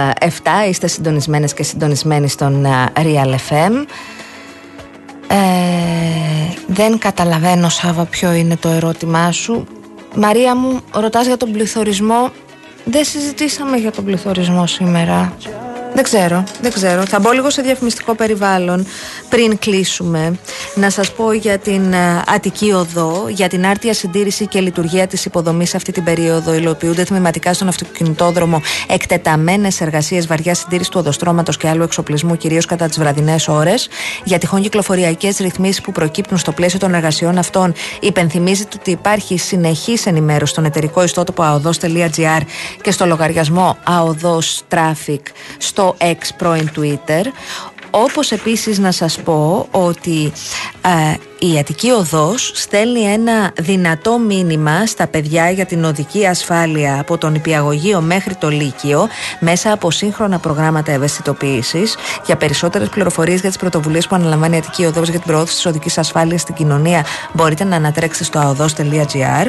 [0.65, 3.85] ε, είστε συντονισμένες και συντονισμένοι στον ε, Real FM
[5.27, 5.35] ε,
[6.67, 9.67] δεν καταλαβαίνω Σάβα ποιο είναι το ερώτημά σου.
[10.15, 12.31] Μαρία μου ρωτάς για τον πληθωρισμό.
[12.85, 15.33] Δεν συζητήσαμε για τον πληθωρισμό σήμερα
[15.93, 17.05] δεν ξέρω, δεν ξέρω.
[17.05, 18.85] Θα μπω λίγο σε διαφημιστικό περιβάλλον
[19.29, 20.39] πριν κλείσουμε.
[20.75, 25.25] Να σας πω για την ε, Αττική Οδό, για την άρτια συντήρηση και λειτουργία της
[25.25, 26.53] υποδομής αυτή την περίοδο.
[26.53, 32.87] Υλοποιούνται τμηματικά στον αυτοκινητόδρομο εκτεταμένες εργασίες βαριάς συντήρησης του οδοστρώματος και άλλου εξοπλισμού, κυρίως κατά
[32.87, 33.87] τις βραδινές ώρες.
[34.23, 40.05] Για τυχόν κυκλοφοριακές ρυθμίσεις που προκύπτουν στο πλαίσιο των εργασιών αυτών, υπενθυμίζεται ότι υπάρχει συνεχής
[40.05, 42.41] ενημέρωση στον εταιρικό ιστότοπο aodos.gr
[42.81, 45.21] και στο λογαριασμό aodos traffic
[45.57, 47.23] στο στο ex πρώην Twitter
[47.89, 50.31] όπως επίσης να σας πω ότι
[50.81, 57.17] ε, η Αττική Οδός στέλνει ένα δυνατό μήνυμα στα παιδιά για την οδική ασφάλεια από
[57.17, 59.07] τον Υπηαγωγείο μέχρι το Λύκειο
[59.39, 61.95] μέσα από σύγχρονα προγράμματα ευαισθητοποίησης.
[62.25, 65.65] Για περισσότερες πληροφορίες για τις πρωτοβουλίες που αναλαμβάνει η Αττική Οδός για την προώθηση της
[65.65, 69.47] οδικής ασφάλειας στην κοινωνία μπορείτε να ανατρέξετε στο aodos.gr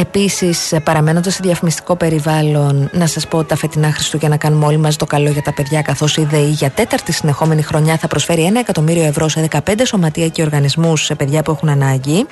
[0.00, 4.96] Επίσης, παραμένοντας σε διαφημιστικό περιβάλλον, να σας πω ότι τα φετινά Χριστούγεννα κάνουμε όλοι μαζί
[4.96, 8.58] το καλό για τα παιδιά, καθώς η ΔΕΗ για τέταρτη συνεχόμενη χρονιά θα προσφέρει ένα
[8.58, 12.26] εκατομμύριο ευρώ σε 15 σωματεία και οργανισμούς σε παιδιά που έχουν ανάγκη.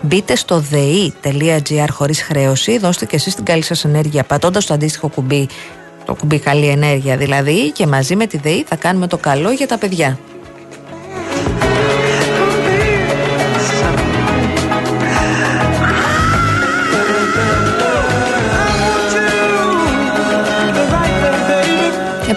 [0.00, 5.08] Μπείτε στο ΔΕΗ.gr χωρίς χρέωση, δώστε και εσείς την καλή σας ενέργεια πατώντας το αντίστοιχο
[5.08, 5.48] κουμπί,
[6.04, 9.66] το κουμπί καλή ενέργεια δηλαδή, και μαζί με τη ΔΕΗ θα κάνουμε το καλό για
[9.66, 10.18] τα παιδιά.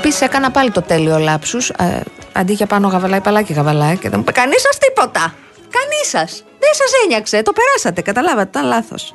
[0.03, 1.69] Επίσης έκανα πάλι το τέλειο λάψους.
[1.69, 5.33] Ε, αντί για πάνω γαβαλάει παλάκι γαβαλάει και δεν μου είπε κανείς σας τίποτα.
[5.71, 6.43] Κανείς σας.
[6.59, 7.41] Δεν σας ένιαξε.
[7.41, 8.01] Το περάσατε.
[8.01, 8.47] Καταλάβατε.
[8.47, 9.13] Ήταν λάθος.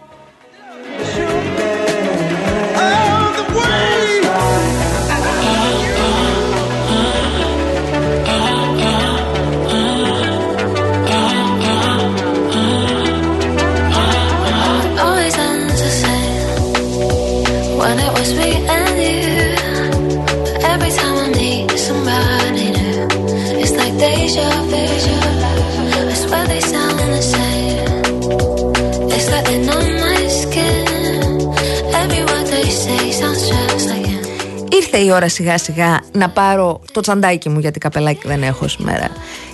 [34.70, 39.08] Ήρθε η ώρα σιγά σιγά να πάρω το τσαντάκι μου γιατί καπελάκι δεν έχω σήμερα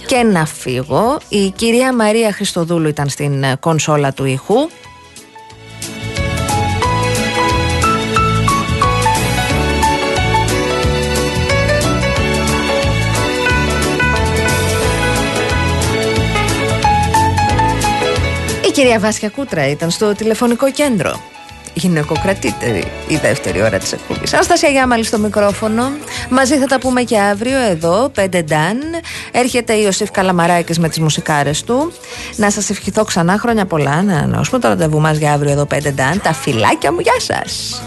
[0.07, 1.19] και να φύγω.
[1.29, 4.55] Η κυρία Μαρία Χριστοδούλου ήταν στην κονσόλα του ήχου.
[18.83, 21.21] Κυρία Βάσια Κούτρα ήταν στο τηλεφωνικό κέντρο.
[21.75, 24.35] Γυναικοκρατήτερη η δεύτερη ώρα της εκπομπής.
[24.35, 25.91] Αναστασία Γιάμαλη στο μικρόφωνο.
[26.31, 28.79] Μαζί θα τα πούμε και αύριο εδώ, 5 Νταν.
[29.33, 31.93] Έρχεται η Ιωσήφ Καλαμαράκης με τις μουσικάρες του.
[32.37, 34.03] Να σας ευχηθώ ξανά χρόνια πολλά.
[34.03, 36.21] Να ανανεώσουμε το ραντεβού μας για αύριο εδώ, 5 Νταν.
[36.23, 37.83] Τα φυλάκια μου, γεια σας.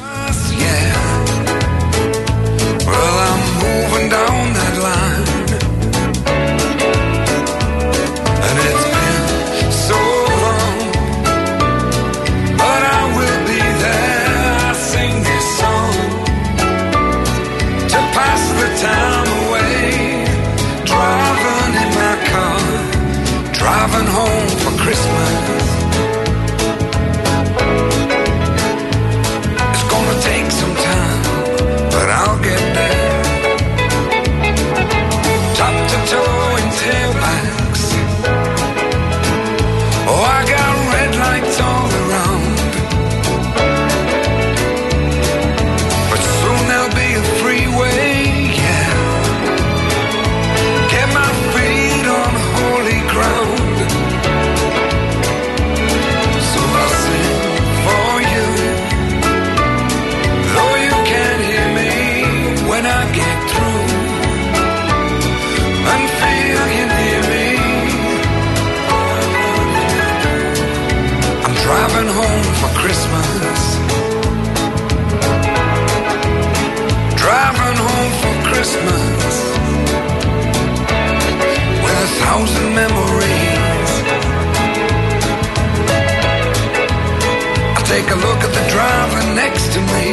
[87.96, 90.06] Take a look at the driver next to me.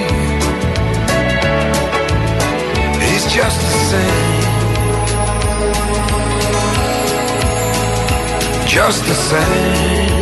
[3.05, 4.33] He's just the same.
[8.69, 10.22] just the same.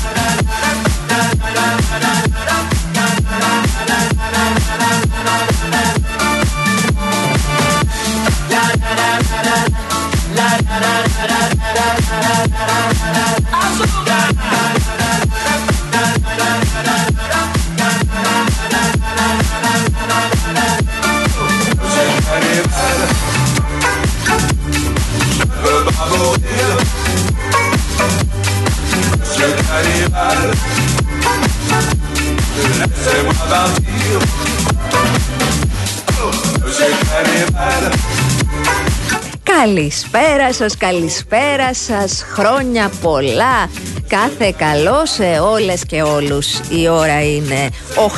[39.43, 43.69] Καλησπέρα σας, καλησπέρα σας, χρόνια πολλά.
[44.07, 46.59] Κάθε καλό σε όλες και όλους.
[46.69, 47.69] Η ώρα είναι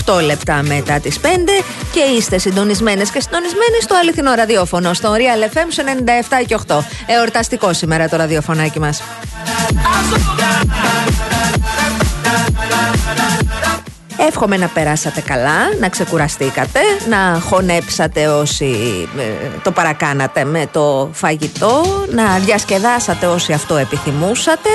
[0.05, 1.25] 8 λεπτά μετά τις 5
[1.91, 5.67] Και είστε συντονισμένες και συντονισμένοι στο αληθινό ραδιόφωνο Στο Real FM
[6.41, 9.01] 97 και 8 Εορταστικό σήμερα το ραδιοφωνάκι μας
[14.27, 18.75] Εύχομαι να περάσατε καλά, να ξεκουραστήκατε, να χωνέψατε όσοι
[19.17, 24.69] ε, το παρακάνατε με το φαγητό, να διασκεδάσατε όσοι αυτό επιθυμούσατε.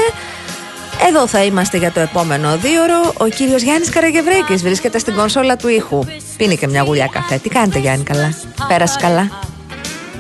[1.09, 3.13] Εδώ θα είμαστε για το επόμενο δίωρο.
[3.19, 6.05] Ο κύριος Γιάννης Καραγευρέκης βρίσκεται στην κονσόλα του ήχου.
[6.37, 7.37] Πίνει και μια γουλιά καφέ.
[7.37, 8.35] Τι κάνετε Γιάννη καλά,
[8.69, 9.48] πέρασες καλά;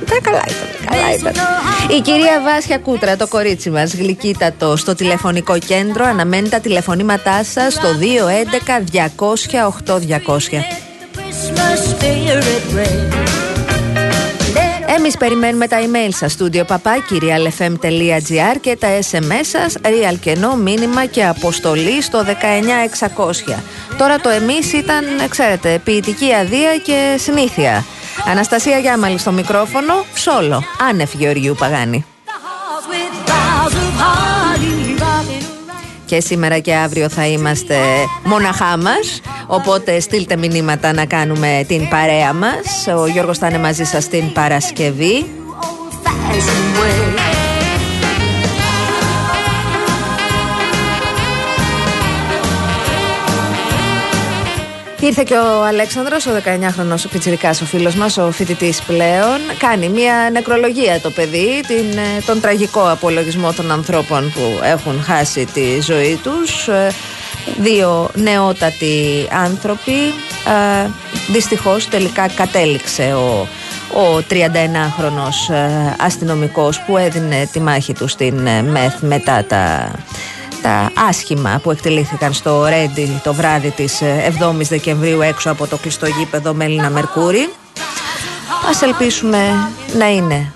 [0.06, 1.32] Τα καλά ήταν, καλά ήταν.
[1.96, 7.72] Η κυρία Βάσια Κούτρα, το κορίτσι μας, γλυκύτατο στο τηλεφωνικό κέντρο, αναμένει τα τηλεφωνήματά σας
[7.72, 10.62] στο 211 200 8200.
[14.96, 21.24] Εμείς περιμένουμε τα email σας studio papakirialfm.gr και τα SMS σας real κενό μήνυμα και
[21.24, 23.54] αποστολή στο 19600.
[23.98, 27.84] Τώρα το εμείς ήταν, ξέρετε, ποιητική αδεία και συνήθεια.
[28.30, 32.04] Αναστασία Γιάμαλη στο μικρόφωνο, σόλο, άνευ Γεωργίου Παγάνη.
[36.04, 37.76] Και σήμερα και αύριο θα είμαστε
[38.24, 39.20] μοναχά μας.
[39.46, 44.32] Οπότε στείλτε μηνύματα να κάνουμε την παρέα μας Ο Γιώργος θα είναι μαζί σας την
[44.32, 45.26] Παρασκευή.
[55.00, 59.38] Ήρθε και ο Αλέξανδρος, ο 19χρονος ο πιτσιρικάς, ο φίλος μας, ο φοιτητής πλέον.
[59.58, 65.44] Κάνει μια νεκρολογία το παιδί, την, ε, τον τραγικό απολογισμό των ανθρώπων που έχουν χάσει
[65.44, 66.68] τη ζωή τους.
[66.68, 66.92] Ε,
[67.58, 69.98] δύο νεότατοι άνθρωποι.
[70.84, 70.88] Ε,
[71.32, 73.48] δυστυχώς τελικά κατέληξε ο,
[74.00, 75.54] ο 31χρονος
[75.98, 79.90] αστυνομικός που έδινε τη μάχη του στην ΜΕΘ μετά τα
[80.68, 85.76] τα άσχημα που εκτελήθηκαν στο Ρέντι το βράδυ της 7ης ε, Δεκεμβρίου έξω από το
[85.76, 87.48] κλειστό γήπεδο Μέλινα Μερκούρη.
[88.68, 89.38] Ας ελπίσουμε
[89.98, 90.52] να είναι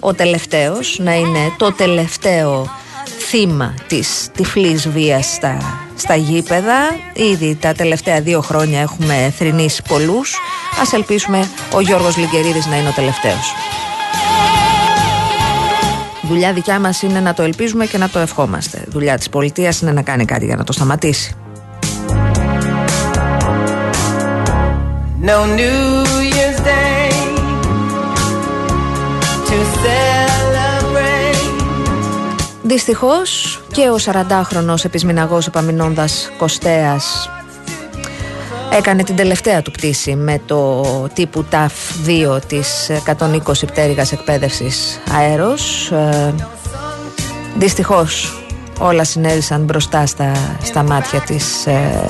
[0.00, 2.70] ο τελευταίος, να είναι το τελευταίο
[3.18, 5.58] θύμα της τυφλής βίας στα,
[5.96, 6.78] στα γήπεδα.
[7.12, 10.36] Ήδη τα τελευταία δύο χρόνια έχουμε θρηνήσει πολλούς.
[10.80, 13.52] Ας ελπίσουμε ο Γιώργος Λιγκερίδης να είναι ο τελευταίος.
[16.30, 18.84] Δουλειά δικιά μας είναι να το ελπίζουμε και να το ευχόμαστε.
[18.88, 21.34] Δουλειά της πολιτείας είναι να κάνει κάτι για να το σταματήσει.
[25.26, 27.12] No New Year's Day
[29.48, 31.40] to celebrate.
[32.62, 37.30] Δυστυχώς και ο 40χρονος επισμηναγός επαμεινώντας Κωστέας
[38.72, 40.82] έκανε την τελευταία του πτήση με το
[41.14, 42.06] τύπου TAF
[42.36, 45.90] 2 της 120 πτέρυγας εκπαίδευσης αέρος.
[45.90, 46.34] Ε,
[47.56, 48.42] δυστυχώς
[48.78, 50.32] όλα συνέβησαν μπροστά στα,
[50.62, 52.04] στα μάτια της, ε,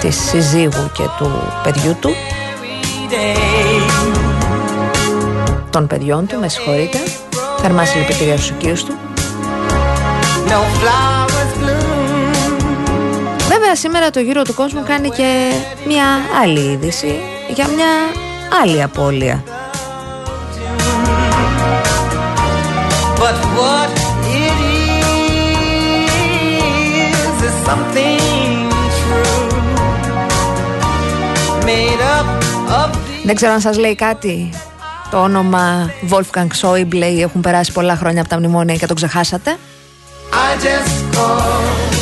[0.00, 1.30] της συζύγου και του
[1.62, 2.10] παιδιού του.
[5.70, 6.98] Των παιδιών του, με συγχωρείτε.
[7.60, 8.94] Θερμά συλληπιτήρια στους οικείους του.
[13.72, 15.52] Βέβαια σήμερα το γύρο του κόσμου κάνει και
[15.86, 16.04] μια
[16.42, 17.20] άλλη είδηση
[17.54, 17.86] για μια
[18.62, 19.44] άλλη απώλεια.
[33.24, 34.50] Δεν ξέρω αν σας λέει κάτι
[35.10, 39.56] το όνομα Wolfgang Schäuble έχουν περάσει πολλά χρόνια από τα μνημόνια και το ξεχάσατε.
[40.32, 41.99] I just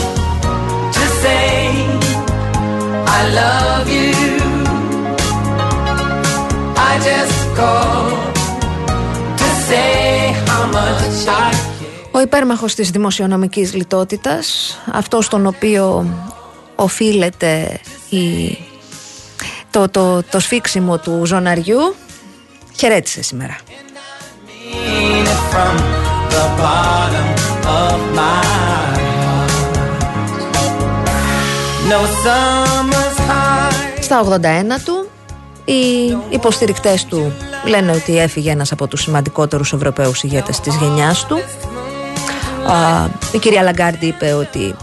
[12.12, 16.06] Ο υπέρμαχος της δημοσιονομικής λιτότητας, αυτός στον οποίο
[16.74, 18.58] οφείλεται η,
[19.70, 21.94] το, το, το σφίξιμο του ζωναριού,
[22.76, 23.56] χαιρέτησε σήμερα.
[34.00, 34.34] Στα 81
[34.84, 35.08] του
[35.64, 37.32] οι υποστηρικτές του
[37.66, 41.38] λένε ότι έφυγε ένας από τους σημαντικότερους Ευρωπαίους ηγέτες της γενιάς του.
[43.32, 44.76] η κυρία Λαγκάρντι είπε ότι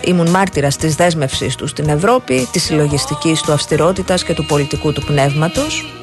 [0.00, 5.04] ήμουν μάρτυρας της δέσμευσης του στην Ευρώπη, της συλλογιστικής του αυστηρότητας και του πολιτικού του
[5.04, 5.94] πνεύματος.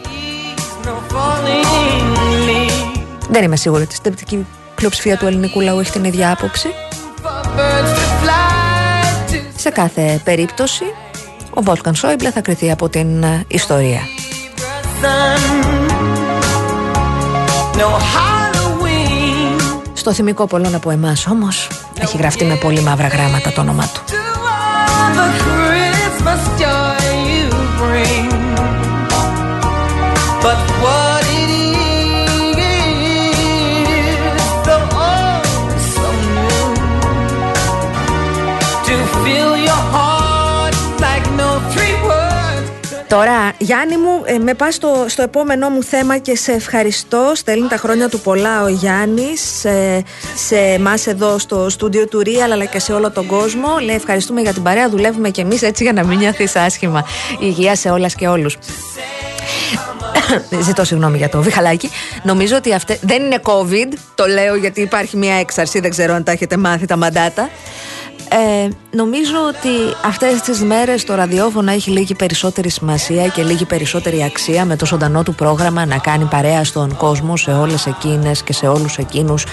[3.29, 4.45] Δεν είμαι σίγουρη ότι στην τεπτική
[4.75, 6.69] πλειοψηφία του ελληνικού λαού έχει την ίδια άποψη.
[9.63, 10.83] Σε κάθε περίπτωση,
[11.49, 13.99] ο Βόλκαν Σόιμπλε θα κριθεί από την ε, ιστορία.
[19.93, 21.67] Στο θυμικό πολλών από εμάς όμως
[21.99, 24.01] έχει γραφτεί με πολύ μαύρα γράμματα το όνομά του.
[43.13, 47.31] Τώρα, Γιάννη μου, ε, με πας στο, στο επόμενό μου θέμα και σε ευχαριστώ.
[47.35, 50.03] Στέλνει τα χρόνια του πολλά ο Γιάννης ε,
[50.35, 53.67] σε εμάς εδώ στο στούντιο του Real αλλά και σε όλο τον κόσμο.
[53.83, 57.05] Λέει ευχαριστούμε για την παρέα, δουλεύουμε κι εμείς έτσι για να μην νιώθεις άσχημα.
[57.39, 58.57] Υγεία σε όλας και όλους.
[60.67, 61.89] Ζητώ συγγνώμη για το βιχαλάκι.
[62.23, 62.99] Νομίζω ότι αυτέ...
[63.01, 63.93] δεν είναι COVID.
[64.15, 65.79] Το λέω γιατί υπάρχει μια έξαρση.
[65.79, 67.49] Δεν ξέρω αν τα έχετε μάθει τα μαντάτα.
[68.35, 74.23] Ε, νομίζω ότι αυτές τις μέρες το ραδιόφωνο έχει λίγη περισσότερη σημασία και λίγη περισσότερη
[74.23, 78.53] αξία με το ζωντανό του πρόγραμμα να κάνει παρέα στον κόσμο σε όλες εκείνες και
[78.53, 79.45] σε όλους εκείνους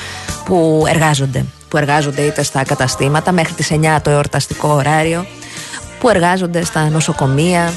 [0.45, 1.45] που εργάζονται.
[1.69, 5.27] Που εργάζονται είτε στα καταστήματα μέχρι τις 9 το εορταστικό ωράριο,
[6.01, 7.73] που εργάζονται στα νοσοκομεία,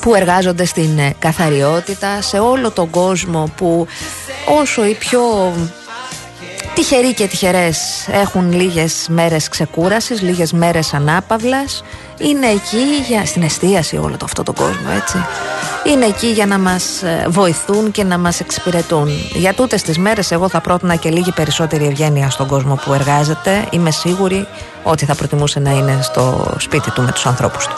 [0.00, 3.86] που εργάζονται στην ε, καθαριότητα, σε όλο τον κόσμο που
[4.60, 5.20] όσο οι πιο
[6.74, 11.84] τυχεροί και τυχερές έχουν λίγες μέρες ξεκούρασης, λίγες μέρες ανάπαυλας,
[12.18, 15.16] είναι εκεί για, στην εστίαση όλο το, αυτό το κόσμο έτσι.
[15.86, 19.08] Είναι εκεί για να μας ε, βοηθούν και να μας εξυπηρετούν.
[19.34, 23.66] Για τούτες τις μέρες εγώ θα πρότεινα και λίγη περισσότερη ευγένεια στον κόσμο που εργάζεται.
[23.70, 24.46] Είμαι σίγουρη
[24.82, 27.76] ότι θα προτιμούσε να είναι στο σπίτι του με τους ανθρώπους του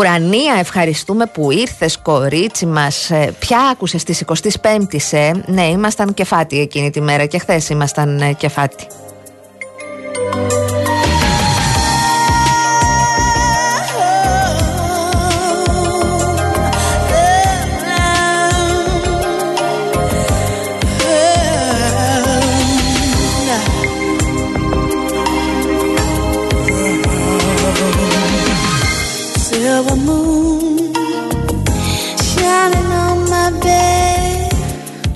[0.00, 3.10] Ουρανία, ευχαριστούμε που ήρθες κορίτσι μας.
[3.10, 8.20] Ε, ποια άκουσες στις 25ης, ε; Ναι, ήμασταν κεφάτι εκείνη τη μέρα και χθες ήμασταν
[8.20, 8.86] ε, κεφάτι.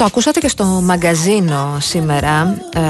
[0.05, 2.81] Το ακούσατε και στο μαγκαζίνο σήμερα ε,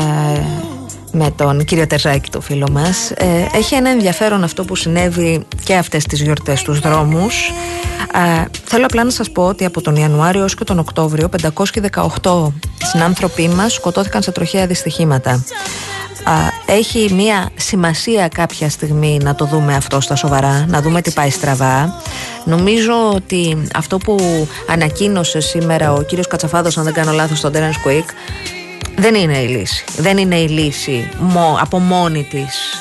[1.12, 3.10] με τον κύριο Τερζάκη το φίλο μας.
[3.10, 7.52] Ε, Έχει ένα ενδιαφέρον αυτό που συνέβη και αυτές τις γιορτές στους δρόμους.
[8.14, 11.28] Ε, Θέλω απλά να σας πω ότι από τον Ιανουάριο έως και τον Οκτώβριο
[12.22, 15.44] 518 συνάνθρωποι μας σκοτώθηκαν σε τροχαία δυστυχήματα
[16.66, 21.30] έχει μια σημασία κάποια στιγμή να το δούμε αυτό στα σοβαρά, να δούμε τι πάει
[21.30, 22.00] στραβά.
[22.44, 27.88] Νομίζω ότι αυτό που ανακοίνωσε σήμερα ο κύριος Κατσαφάδος, αν δεν κάνω λάθος, στον Terence
[27.88, 28.04] Quick,
[28.96, 29.84] δεν είναι η λύση.
[29.96, 31.08] Δεν είναι η λύση
[31.60, 32.78] από μόνη της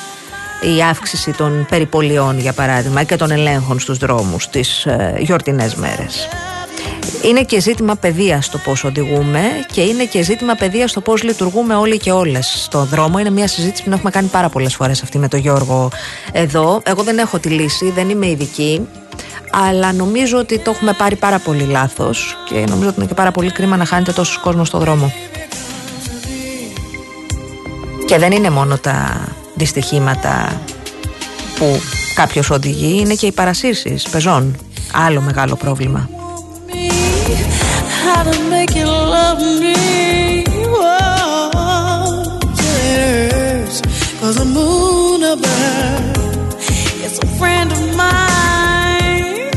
[0.78, 6.28] η αύξηση των περιπολιών, για παράδειγμα, και των ελέγχων στους δρόμους τις ε, γιορτινές μέρες.
[7.24, 9.42] Είναι και ζήτημα παιδείας το πώς οδηγούμε
[9.72, 13.20] και είναι και ζήτημα παιδείας το πώς λειτουργούμε όλοι και όλες στον δρόμο.
[13.20, 15.90] Είναι μια συζήτηση που έχουμε κάνει πάρα πολλές φορές αυτή με τον Γιώργο
[16.32, 16.82] εδώ.
[16.86, 18.88] Εγώ δεν έχω τη λύση, δεν είμαι ειδική.
[19.52, 23.32] Αλλά νομίζω ότι το έχουμε πάρει πάρα πολύ λάθος και νομίζω ότι είναι και πάρα
[23.32, 25.14] πολύ κρίμα να χάνεται τόσος κόσμος στον δρόμο.
[28.06, 30.62] Και δεν είναι μόνο τα δυστυχήματα
[31.58, 31.82] που
[32.16, 34.56] κάποιος οδηγεί, είναι και οι παρασύρσεις πεζών.
[34.94, 36.10] Άλλο μεγάλο πρόβλημα.
[38.08, 39.78] How to make you love me.
[40.76, 43.82] Whoa, yes,
[44.20, 46.48] cause the moon above
[47.06, 49.52] is a friend of mine,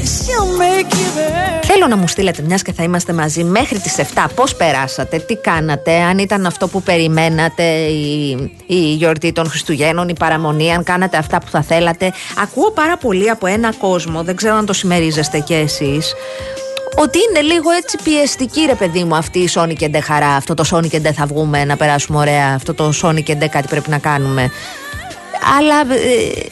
[0.00, 1.50] and she'll make you better.
[1.74, 5.36] Θέλω να μου στείλετε, μιας και θα είμαστε μαζί μέχρι τις 7, πώς περάσατε, τι
[5.36, 8.30] κάνατε, αν ήταν αυτό που περιμένατε, η,
[8.66, 12.12] η γιορτή των Χριστουγέννων, η παραμονή, αν κάνατε αυτά που θα θέλατε.
[12.42, 16.14] Ακούω πάρα πολύ από ένα κόσμο, δεν ξέρω αν το συμμερίζεστε κι εσείς,
[16.96, 20.28] ότι είναι λίγο έτσι πιεστική ρε παιδί μου αυτή η Sonic και χαρά.
[20.28, 22.54] Αυτό το Sonic και θα βγούμε να περάσουμε ωραία.
[22.54, 24.50] Αυτό το Sonic και κάτι πρέπει να κάνουμε.
[25.58, 26.46] Αλλά ε,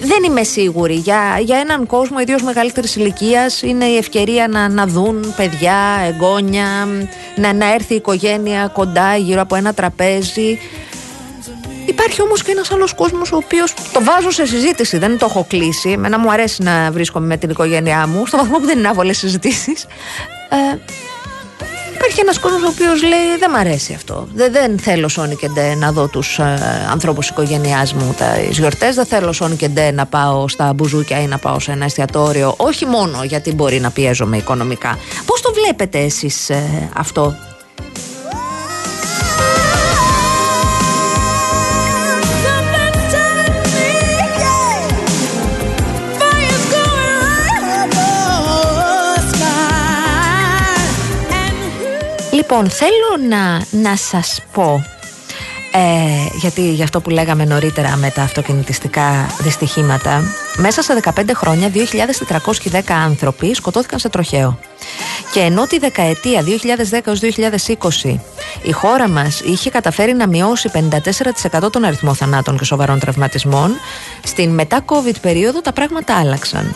[0.00, 0.94] δεν είμαι σίγουρη.
[0.94, 5.76] Για, για έναν κόσμο, ιδίως μεγαλύτερης ηλικίας, είναι η ευκαιρία να, να δουν παιδιά,
[6.06, 6.88] εγγόνια,
[7.36, 10.58] να, να έρθει η οικογένεια κοντά γύρω από ένα τραπέζι.
[11.86, 15.46] Υπάρχει όμως και ένας άλλος κόσμος ο οποίος το βάζω σε συζήτηση, δεν το έχω
[15.48, 15.90] κλείσει.
[15.90, 19.18] Εμένα μου αρέσει να βρίσκομαι με την οικογένειά μου, στο βαθμό που δεν είναι άβολες
[19.18, 19.86] συζητήσεις.
[20.48, 20.78] Ε,
[21.94, 24.28] υπάρχει ένας κόσμος ο οποίος λέει: Δεν μ' αρέσει αυτό.
[24.34, 26.58] Δεν, δεν θέλω Σόνι και Ντε να δω τους ε,
[26.90, 28.14] ανθρώπους οικογένειάς μου
[28.48, 28.94] τις γιορτές.
[28.94, 32.54] Δεν θέλω Σόνι και Ντε να πάω στα μπουζούκια ή να πάω σε ένα εστιατόριο.
[32.56, 34.98] Όχι μόνο γιατί μπορεί να πιέζομαι οικονομικά.
[35.26, 37.34] Πώς το βλέπετε εσείς ε, αυτό,
[52.56, 54.84] Λοιπόν, θέλω να, να σας πω
[55.72, 60.22] ε, γιατί για αυτό που λέγαμε νωρίτερα με τα αυτοκινητιστικά δυστυχήματα
[60.56, 64.58] μέσα σε 15 χρόνια 2.410 άνθρωποι σκοτώθηκαν σε τροχαίο
[65.32, 66.44] και ενώ τη δεκαετία
[68.04, 68.16] 2010-2020
[68.62, 70.70] η χώρα μας είχε καταφέρει να μειώσει
[71.62, 73.72] 54% τον αριθμό θανάτων και σοβαρών τραυματισμών
[74.24, 76.74] στην μετά COVID περίοδο τα πράγματα άλλαξαν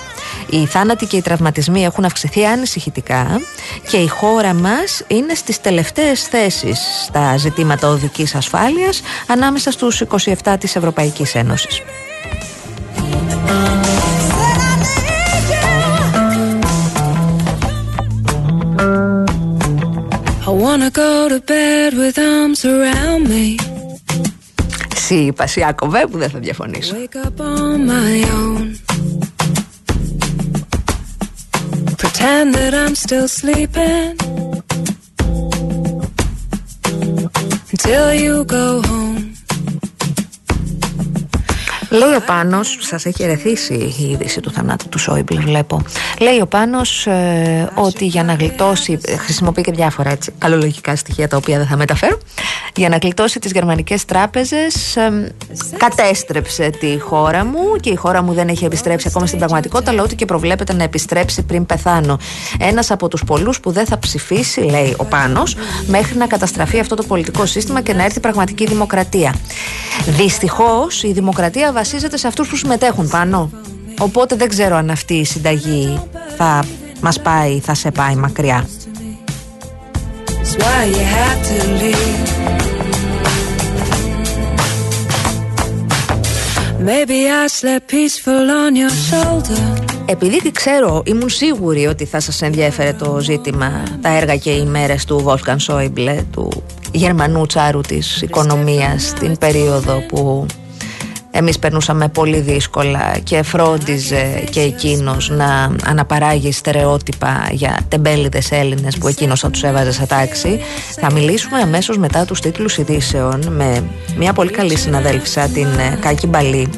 [0.51, 3.41] οι θάνατοι και οι τραυματισμοί έχουν αυξηθεί ανησυχητικά
[3.89, 10.03] και η χώρα μας είναι στις τελευταίες θέσεις στα ζητήματα οδικής ασφάλειας ανάμεσα στους
[10.45, 11.83] 27 της Ευρωπαϊκής Ένωσης.
[20.46, 23.56] I wanna go to bed with arms around me.
[24.96, 26.96] Σύ είπα, Σιάκοβε, που δεν θα διαφωνήσω.
[26.96, 28.66] Wake up on my own.
[32.02, 34.34] Pretend that I'm still sleeping.
[37.84, 39.34] till you go home.
[41.91, 45.83] Λέει ο Πάνος, σας έχει ερεθίσει η είδηση του θανάτου του Σόιμπλε, βλέπω.
[46.21, 48.99] Λέει ο Πάνος ε, ότι για να γλιτώσει.
[49.19, 52.19] Χρησιμοποιεί και διάφορα έτσι, καλολογικά στοιχεία τα οποία δεν θα μεταφέρω.
[52.77, 55.33] Για να γλιτώσει τις γερμανικές τράπεζες, ε,
[55.77, 60.03] κατέστρεψε τη χώρα μου και η χώρα μου δεν έχει επιστρέψει ακόμα στην πραγματικότητα, αλλά
[60.03, 62.19] ό,τι και προβλέπεται να επιστρέψει πριν πεθάνω.
[62.59, 65.57] Ένας από τους πολλούς που δεν θα ψηφίσει, λέει ο Πάνος,
[65.87, 69.35] μέχρι να καταστραφεί αυτό το πολιτικό σύστημα και να έρθει πραγματική δημοκρατία.
[70.07, 73.51] Δυστυχώς η δημοκρατία βασίζεται σε αυτούς που συμμετέχουν πάνω.
[73.99, 76.01] Οπότε δεν ξέρω αν αυτή η συνταγή
[76.37, 76.65] θα
[77.01, 78.69] μας πάει, θα σε πάει μακριά.
[90.07, 95.05] Επειδή ξέρω, ήμουν σίγουρη ότι θα σας ενδιέφερε το ζήτημα, τα έργα και οι μέρες
[95.05, 100.47] του Wolfgang Schäuble, του Γερμανού τσάρου της οικονομίας, την περίοδο που
[101.31, 109.09] εμείς περνούσαμε πολύ δύσκολα και φρόντιζε και εκείνος να αναπαράγει στερεότυπα για τεμπέληδες Έλληνες που
[109.09, 110.61] εκείνος θα τους έβαζε σε τάξη.
[111.01, 113.85] Θα μιλήσουμε αμέσως μετά τους τίτλους ειδήσεων με
[114.17, 116.69] μια πολύ καλή συναδέλφισσα την ε, Κάκη Μπαλή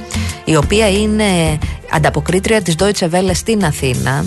[0.44, 1.58] η οποία είναι
[1.92, 4.24] ανταποκρίτρια της Deutsche Welle στην Αθήνα.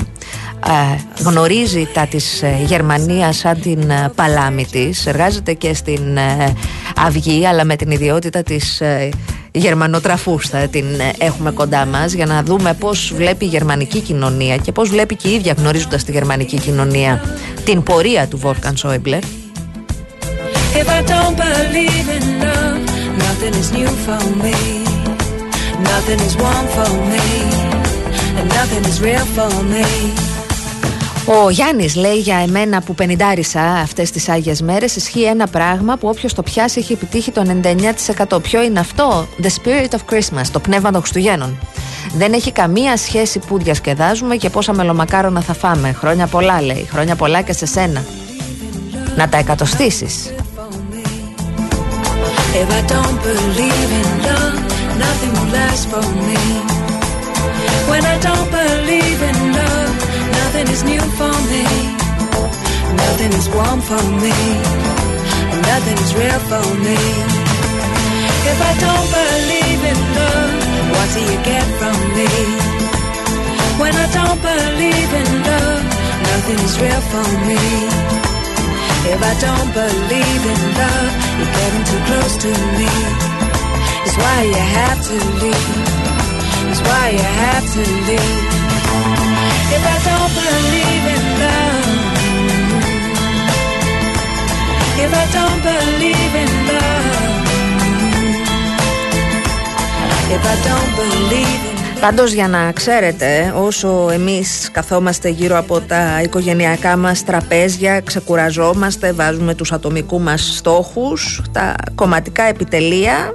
[0.68, 5.06] Ε, γνωρίζει τα της ε, Γερμανίας σαν την παλάμη της.
[5.06, 6.18] Εργάζεται και στην
[6.96, 8.82] Αυγή αλλά με την ιδιότητα της
[9.54, 10.86] γερμανοτραφούστα την
[11.18, 15.28] έχουμε κοντά μας για να δούμε πώς βλέπει η γερμανική κοινωνία και πώς βλέπει και
[15.28, 17.22] η ίδια γνωρίζοντας τη γερμανική κοινωνία
[17.66, 19.20] την πορεία του Βόρκαν Σόιμπλε.
[20.76, 22.80] If I don't believe in love,
[23.26, 24.58] nothing is new for me.
[25.92, 27.26] Nothing is warm for me.
[28.38, 30.33] And nothing is real for me.
[31.26, 36.08] Ο Γιάννης λέει για εμένα που πενιντάρισα αυτές τις άγιες μέρες ισχύει ένα πράγμα που
[36.08, 37.60] όποιος το πιάσει έχει επιτύχει το
[38.36, 38.42] 99%.
[38.42, 41.58] Ποιο είναι αυτό; The spirit of Christmas, το πνεύμα των Χριστουγέννων.
[42.16, 45.94] Δεν έχει καμία σχέση που διασκεδάζουμε και πόσα μελομακάρονα θα φάμε.
[45.94, 46.88] Χρόνια πολλά λέει.
[46.92, 48.04] Χρόνια πολλά και σε σένα.
[49.16, 50.34] Να τα εκατοστήσεις.
[57.90, 59.43] When I don't believe in love
[60.64, 61.66] Nothing is new for me.
[62.96, 64.36] Nothing is warm for me.
[65.68, 67.00] Nothing is real for me.
[68.48, 70.54] If I don't believe in love,
[70.94, 72.32] what do you get from me?
[73.76, 75.84] When I don't believe in love,
[76.32, 77.64] nothing is real for me.
[79.12, 82.92] If I don't believe in love, you're getting too close to me.
[84.08, 85.76] It's why you have to leave.
[86.72, 88.73] It's why you have to leave.
[89.76, 91.88] If I don't believe in love,
[95.04, 97.08] if I don't believe in love,
[100.36, 101.74] if I don't believe in
[102.04, 109.56] Πάντως για να ξέρετε όσο εμείς καθόμαστε γύρω από τα οικογενειακά μας τραπέζια ξεκουραζόμαστε, βάζουμε
[109.56, 113.34] τους ατομικού μας στόχους τα κομματικά επιτελεία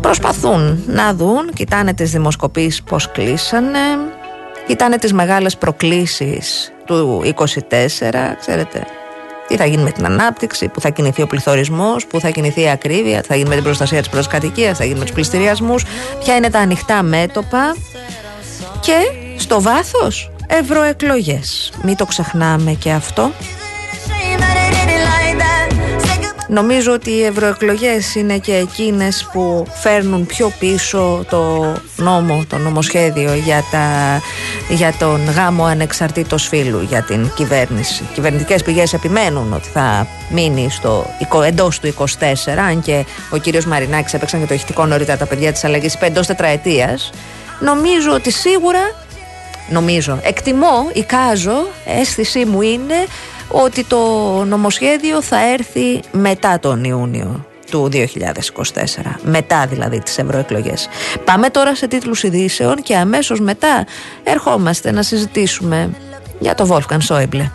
[0.00, 3.78] προσπαθούν να δουν, κοιτάνε τις δημοσκοπήσεις πως κλείσανε
[4.66, 8.86] Κοιτάνε τις μεγάλες προκλήσεις του 24, ξέρετε,
[9.48, 12.68] τι θα γίνει με την ανάπτυξη, που θα κινηθεί ο πληθωρισμός, που θα κινηθεί η
[12.68, 15.84] ακρίβεια, τι θα γίνει με την προστασία της πρώτη κατοικία, θα γίνει με τους πληστηριασμούς,
[16.24, 17.76] ποια είναι τα ανοιχτά μέτωπα
[18.80, 18.96] και
[19.36, 21.72] στο βάθος ευρωεκλογές.
[21.82, 23.30] Μην το ξεχνάμε και αυτό.
[26.52, 33.34] Νομίζω ότι οι ευρωεκλογές είναι και εκείνες που φέρνουν πιο πίσω το νόμο, το νομοσχέδιο
[33.34, 33.86] για, τα,
[34.68, 38.02] για τον γάμο ανεξαρτήτως φύλου για την κυβέρνηση.
[38.02, 41.06] Οι κυβερνητικές πηγές επιμένουν ότι θα μείνει στο,
[41.44, 42.04] εντός του 24,
[42.68, 46.06] αν και ο κύριος Μαρινάκης έπαιξαν και το ηχητικό νωρίτερα τα παιδιά της αλλαγής είπε
[46.06, 47.10] εντός τετραετίας.
[47.60, 48.80] Νομίζω ότι σίγουρα
[49.68, 51.66] νομίζω, εκτιμώ, εικάζω,
[52.00, 53.06] αίσθησή μου είναι
[53.52, 53.98] ότι το
[54.44, 57.96] νομοσχέδιο θα έρθει μετά τον Ιούνιο του 2024,
[59.22, 60.88] μετά δηλαδή τις ευρωεκλογές.
[61.24, 63.86] Πάμε τώρα σε τίτλους ειδήσεων και αμέσως μετά
[64.22, 65.90] ερχόμαστε να συζητήσουμε
[66.38, 67.50] για το Wolfgang Schäuble.